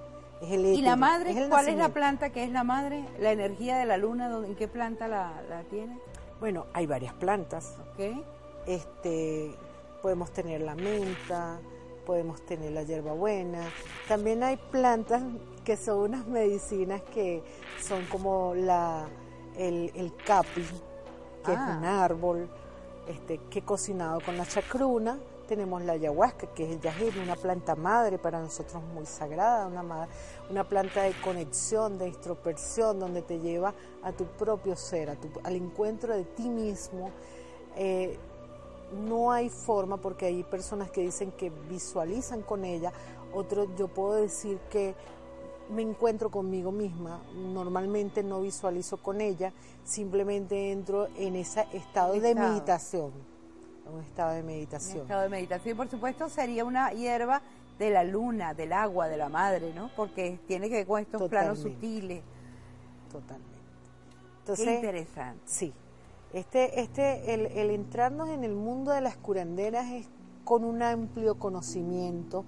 [0.42, 1.36] ¿Y la madre?
[1.50, 3.06] ¿Cuál es la planta que es la madre?
[3.20, 4.36] ¿La energía de la luna?
[4.44, 6.00] ¿En qué planta la, tiene?
[6.40, 7.76] Bueno, hay varias plantas.
[7.94, 8.26] Okay.
[8.66, 9.56] Este,
[10.02, 11.60] podemos tener la menta,
[12.08, 13.70] podemos tener la hierbabuena.
[14.08, 15.22] También hay plantas
[15.68, 17.44] que son unas medicinas que
[17.82, 19.06] son como la,
[19.58, 20.62] el, el capi,
[21.44, 22.06] que es un ah.
[22.06, 22.50] árbol,
[23.06, 27.76] este, que cocinado con la chacruna tenemos la ayahuasca, que es el yajir, una planta
[27.76, 30.08] madre para nosotros muy sagrada, una,
[30.50, 35.28] una planta de conexión, de introspección, donde te lleva a tu propio ser, a tu,
[35.44, 37.12] al encuentro de ti mismo.
[37.76, 38.18] Eh,
[39.06, 42.94] no hay forma, porque hay personas que dicen que visualizan con ella,
[43.34, 44.96] otros yo puedo decir que
[45.70, 49.54] me encuentro conmigo misma, normalmente no visualizo con ella,
[49.84, 53.12] simplemente entro en ese estado de meditación
[53.94, 54.98] un estado de meditación.
[54.98, 57.42] Un estado de meditación, y por supuesto, sería una hierba
[57.80, 59.92] de la luna, del agua, de la madre, ¿no?
[59.96, 62.24] Porque tiene que ver con estos planos sutiles.
[63.12, 63.58] Totalmente.
[64.40, 65.42] Entonces, Qué interesante.
[65.46, 65.74] Sí.
[66.34, 70.08] Este, este, el, el entrarnos en el mundo de las curanderas es
[70.44, 72.46] con un amplio conocimiento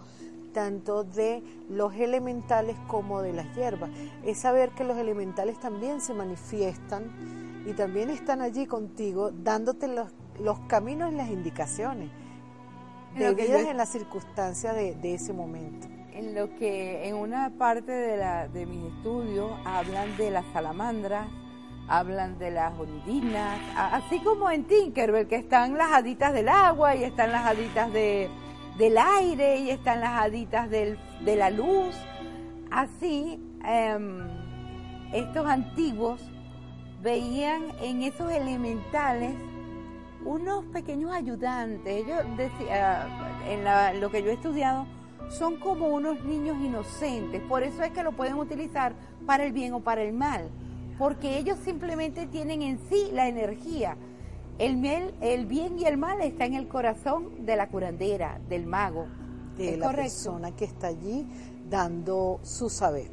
[0.52, 3.89] tanto de los elementales como de las hierbas.
[4.24, 10.08] Es saber que los elementales también se manifiestan y también están allí contigo, dándote los
[10.39, 12.10] los caminos y las indicaciones
[13.18, 15.88] debidas en las circunstancias de, ese momento.
[16.14, 21.28] En lo que en una parte de, la, de mis estudios hablan de las salamandras,
[21.88, 27.04] hablan de las ondinas, así como en Tinkerbell, que están las haditas del agua y
[27.04, 28.30] están las haditas de,
[28.80, 31.95] del aire y están las haditas del, de la luz.
[32.71, 34.21] Así, em,
[35.11, 36.21] estos antiguos
[37.03, 39.34] veían en esos elementales
[40.23, 42.05] unos pequeños ayudantes.
[42.05, 43.05] Ellos decía,
[43.49, 44.88] en lo que yo he estudiado,
[45.30, 47.41] son como unos niños inocentes.
[47.41, 48.93] Por eso es que lo pueden utilizar
[49.25, 50.49] para el bien o para el mal.
[50.97, 53.97] Porque ellos simplemente tienen en sí la energía.
[54.60, 54.86] El,
[55.22, 59.07] el bien y el mal está en el corazón de la curandera, del mago.
[59.57, 61.28] De la persona que está allí
[61.70, 63.10] dando su saber.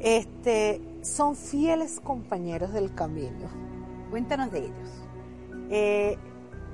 [0.00, 3.48] Este, son fieles compañeros del camino.
[4.10, 5.02] Cuéntanos de ellos.
[5.70, 6.18] Eh,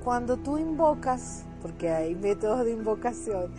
[0.03, 3.51] cuando tú invocas, porque hay métodos de invocación,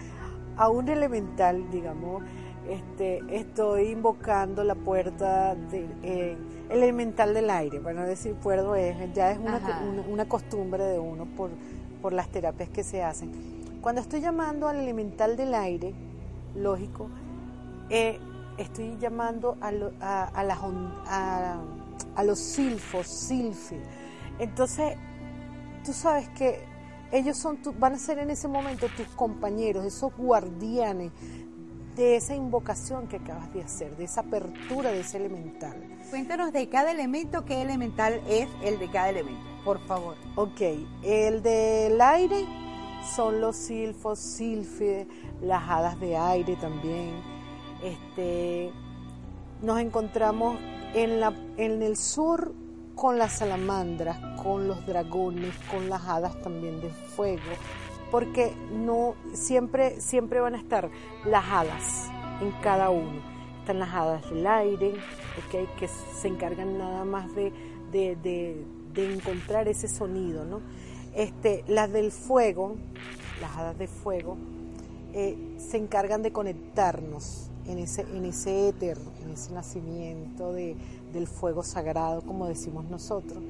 [0.56, 2.22] a un elemental, digamos,
[2.70, 9.32] este, estoy invocando la puerta de, eh, elemental del aire, bueno decir puerto es, ya
[9.32, 11.50] es una, costumbre de uno por,
[12.00, 13.32] por las terapias que se hacen.
[13.80, 15.92] Cuando estoy llamando al elemental del aire,
[16.54, 17.08] lógico,
[17.88, 18.20] eh,
[18.56, 21.60] estoy llamando a, a,
[22.14, 23.80] a los silfos, silfi.
[24.38, 24.96] Entonces,
[25.84, 26.62] tú sabes que
[27.12, 31.10] ellos son van a ser en ese momento tus compañeros, esos guardianes
[32.00, 35.76] de esa invocación que acabas de hacer, de esa apertura de ese elemental.
[36.08, 40.16] Cuéntanos de cada elemento, qué elemental es el de cada elemento, por favor.
[40.34, 40.62] Ok,
[41.02, 42.46] el del aire
[43.14, 45.06] son los silfos, silfe,
[45.42, 47.20] las hadas de aire también.
[47.84, 48.70] Este,
[49.60, 50.58] nos encontramos
[50.94, 52.54] en, la, en el sur
[52.94, 57.42] con las salamandras, con los dragones, con las hadas también de fuego,
[58.10, 60.90] porque no siempre siempre van a estar
[61.24, 63.20] las hadas en cada uno.
[63.60, 64.94] Están las hadas del aire,
[65.46, 67.52] okay, que se encargan nada más de,
[67.92, 68.64] de,
[68.96, 70.60] encontrar ese sonido, ¿no?
[71.14, 72.76] Este, las del fuego,
[73.40, 74.36] las hadas de fuego,
[75.12, 80.76] eh, se encargan de conectarnos en ese, en ese éter, en ese nacimiento de,
[81.12, 83.42] del fuego sagrado, como decimos nosotros.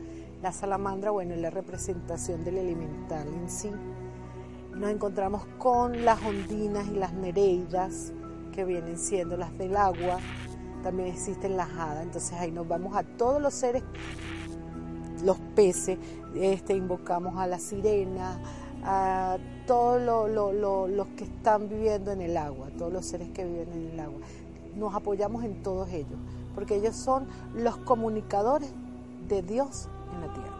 [0.42, 3.70] La salamandra, bueno, es la representación del elemental en sí.
[4.74, 8.12] Nos encontramos con las ondinas y las nereidas,
[8.52, 10.18] que vienen siendo las del agua.
[10.82, 13.82] También existen las hadas, entonces ahí nos vamos a todos los seres,
[15.22, 15.98] los peces,
[16.34, 18.40] este, invocamos a la sirena,
[18.82, 20.30] a todos
[20.90, 24.20] los que están viviendo en el agua, todos los seres que viven en el agua.
[24.74, 26.18] Nos apoyamos en todos ellos,
[26.54, 28.72] porque ellos son los comunicadores
[29.28, 30.59] de Dios en la tierra.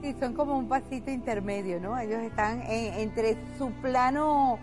[0.00, 1.98] Sí, son como un pasito intermedio, ¿no?
[1.98, 4.58] Ellos están entre su plano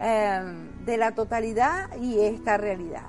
[0.00, 3.06] em, de la totalidad y esta realidad.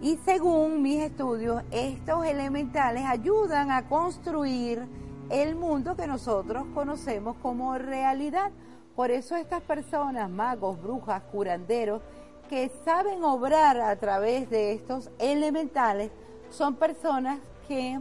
[0.00, 4.86] Y según mis estudios, estos elementales ayudan a construir
[5.30, 8.50] el mundo que nosotros conocemos como realidad.
[8.94, 12.02] Por eso estas personas, magos, brujas, curanderos,
[12.48, 16.10] que saben obrar a través de estos elementales
[16.50, 17.38] son personas
[17.68, 18.00] que,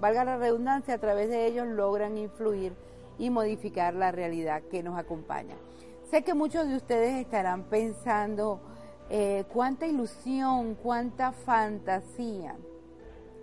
[0.00, 2.74] valga la redundancia, a través de ellos logran influir
[3.18, 5.56] y modificar la realidad que nos acompaña.
[6.10, 8.60] Sé que muchos de ustedes estarán pensando
[9.08, 12.56] eh, cuánta ilusión, cuánta fantasía.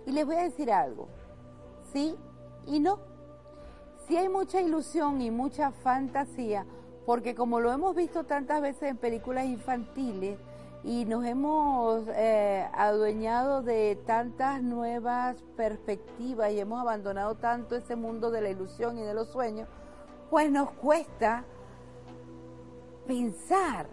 [0.06, 1.08] Y les voy a decir algo,
[1.92, 2.14] sí
[2.66, 2.98] y no.
[4.06, 6.66] Sí hay mucha ilusión y mucha fantasía,
[7.06, 10.38] porque como lo hemos visto tantas veces en películas infantiles
[10.84, 18.30] y nos hemos eh, adueñado de tantas nuevas perspectivas y hemos abandonado tanto ese mundo
[18.30, 19.66] de la ilusión y de los sueños,
[20.28, 21.44] pues nos cuesta
[23.06, 23.86] pensar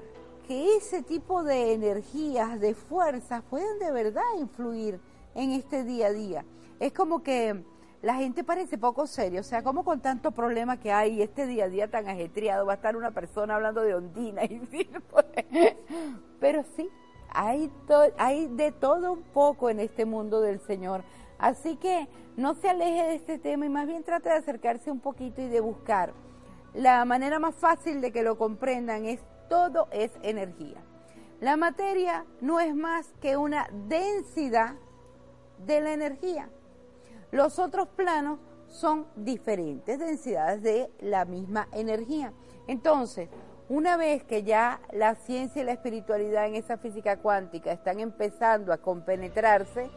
[0.46, 5.00] que ese tipo de energías, de fuerzas, pueden de verdad influir
[5.34, 6.46] en este día a día.
[6.82, 7.64] Es como que
[8.02, 11.66] la gente parece poco serio, o sea, como con tanto problema que hay este día
[11.66, 14.60] a día tan ajetreado, va a estar una persona hablando de ondina y
[16.39, 16.89] pero sí,
[17.30, 17.72] hay,
[18.18, 21.04] hay de todo un poco en este mundo del Señor.
[21.38, 24.99] Así que no se aleje de este tema y más bien trate de acercarse un
[24.99, 26.14] poquito y de buscar.
[26.74, 30.82] La manera más fácil de que lo comprendan es todo es energía.
[31.39, 34.76] La materia no es más que una densidad
[35.66, 36.49] de la energía.
[37.32, 42.34] Los otros planos son diferentes densidades de la misma energía.
[42.68, 43.30] Entonces,
[43.70, 48.74] una vez que ya la ciencia y la espiritualidad en esa física cuántica están empezando
[48.74, 49.90] a compenetrarse,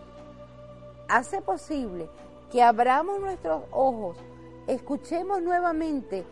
[1.09, 2.09] hace posible
[2.53, 4.17] que abramos nuestros ojos,
[4.69, 6.25] escuchemos nuevamente,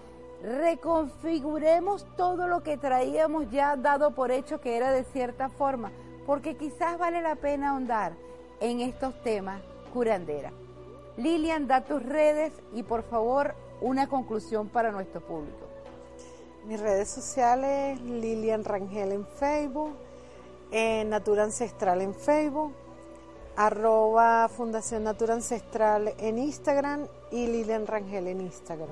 [0.43, 5.91] reconfiguremos todo lo que traíamos ya dado por hecho que era de cierta forma,
[6.27, 8.13] porque quizás vale la pena ahondar
[8.61, 9.61] en estos temas
[9.93, 10.53] curandera.
[11.17, 15.67] Lilian, da tus redes y por favor una conclusión para nuestro público.
[16.65, 19.93] Mis redes sociales, Lilian Rangel en Facebook,
[20.71, 22.73] eh, Natura Ancestral en Facebook,
[23.57, 28.89] arroba Fundación Natura Ancestral en Instagram y Lilian Rangel en Instagram.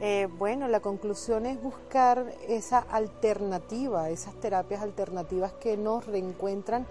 [0.00, 6.86] Eh, bueno, la conclusión es buscar esa alternativa, esas terapias alternativas que nos reencuentran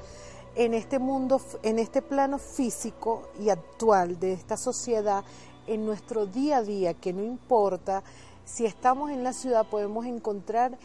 [0.58, 5.24] en este mundo, en este plano físico y actual de esta sociedad,
[5.68, 8.04] en nuestro día a día, que no importa
[8.44, 10.78] si estamos en la ciudad, podemos encontrar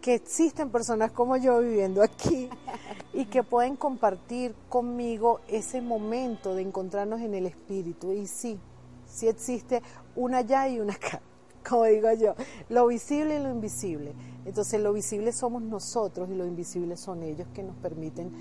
[0.00, 2.48] que existen personas como yo viviendo aquí
[3.12, 8.12] y que pueden compartir conmigo ese momento de encontrarnos en el espíritu.
[8.12, 8.58] Y sí,
[9.06, 9.80] sí existe
[10.16, 11.20] una allá y una acá,
[11.68, 12.34] como digo yo,
[12.68, 14.12] lo visible y lo invisible.
[14.44, 18.32] Entonces lo visible somos nosotros y lo invisible son ellos que nos permiten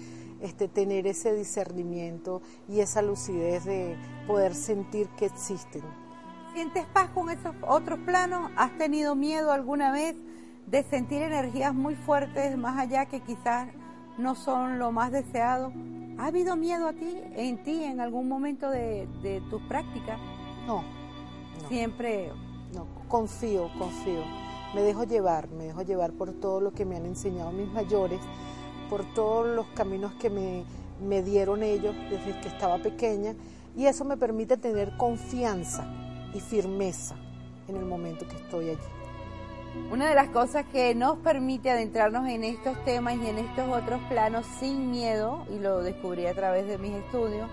[0.42, 5.84] este, tener ese discernimiento y esa lucidez de poder sentir que existen.
[6.54, 8.52] ¿Sientes paz con esos otros planos?
[8.56, 10.16] ¿Has tenido miedo alguna vez
[10.68, 13.68] de sentir energías muy fuertes más allá que quizás
[14.18, 15.72] no son lo más deseado?
[16.18, 20.20] ¿Ha habido miedo a ti, en ti, en algún momento de, de tus prácticas?
[20.68, 20.84] No,
[21.68, 22.32] Siempre.
[22.74, 24.24] No, confío, confío.
[24.74, 28.20] Me dejo llevar, me dejo llevar por todo lo que me han enseñado mis mayores
[28.90, 30.64] por todos los caminos que me,
[31.02, 33.36] me dieron ellos desde que estaba pequeña
[33.76, 35.88] y eso me permite tener confianza
[36.34, 37.16] y firmeza
[37.68, 38.80] en el momento que estoy allí.
[39.92, 44.02] Una de las cosas que nos permite adentrarnos en estos temas y en estos otros
[44.10, 47.50] planos sin miedo, y lo descubrí a través de mis estudios,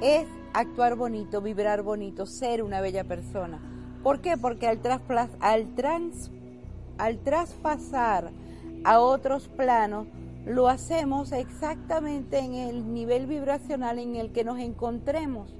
[0.00, 3.60] es actuar bonito, vibrar bonito, ser una bella persona.
[4.02, 4.36] ¿Por qué?
[4.36, 4.80] Porque al,
[5.40, 6.30] al, trans,
[6.96, 8.30] al traspasar
[8.84, 10.06] a otros planos,
[10.48, 15.54] lo hacemos exactamente en el nivel vibracional en el que nos encontremos.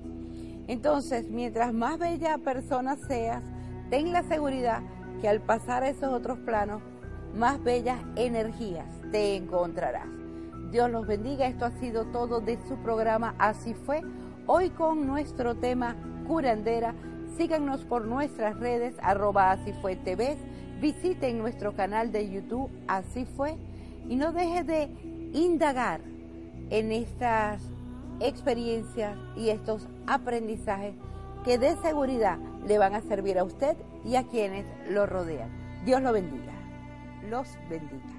[0.66, 3.42] Entonces, mientras más bella persona seas,
[3.90, 4.80] ten la seguridad
[5.20, 6.80] que al pasar a esos otros planos,
[7.34, 10.06] más bellas energías te encontrarás.
[10.70, 11.46] Dios los bendiga.
[11.46, 14.02] Esto ha sido todo de su programa Así fue.
[14.46, 16.94] Hoy con nuestro tema curandera.
[17.36, 19.72] Síganos por nuestras redes arroba así.
[20.80, 23.58] Visiten nuestro canal de YouTube Así fue
[24.08, 24.90] y no deje de
[25.32, 26.00] indagar
[26.70, 27.62] en estas
[28.20, 30.94] experiencias y estos aprendizajes
[31.44, 35.50] que de seguridad le van a servir a usted y a quienes lo rodean.
[35.84, 36.52] Dios lo bendiga.
[37.28, 38.17] Los bendiga.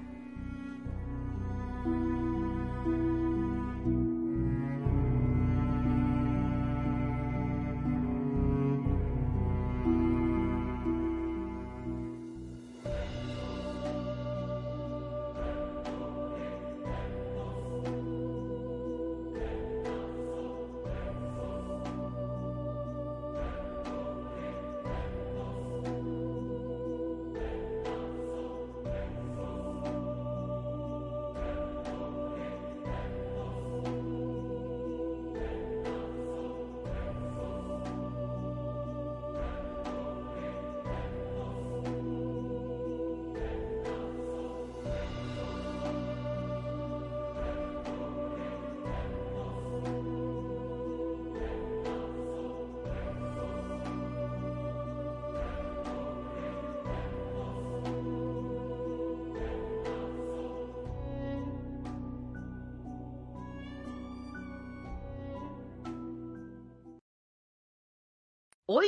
[68.72, 68.86] Hoy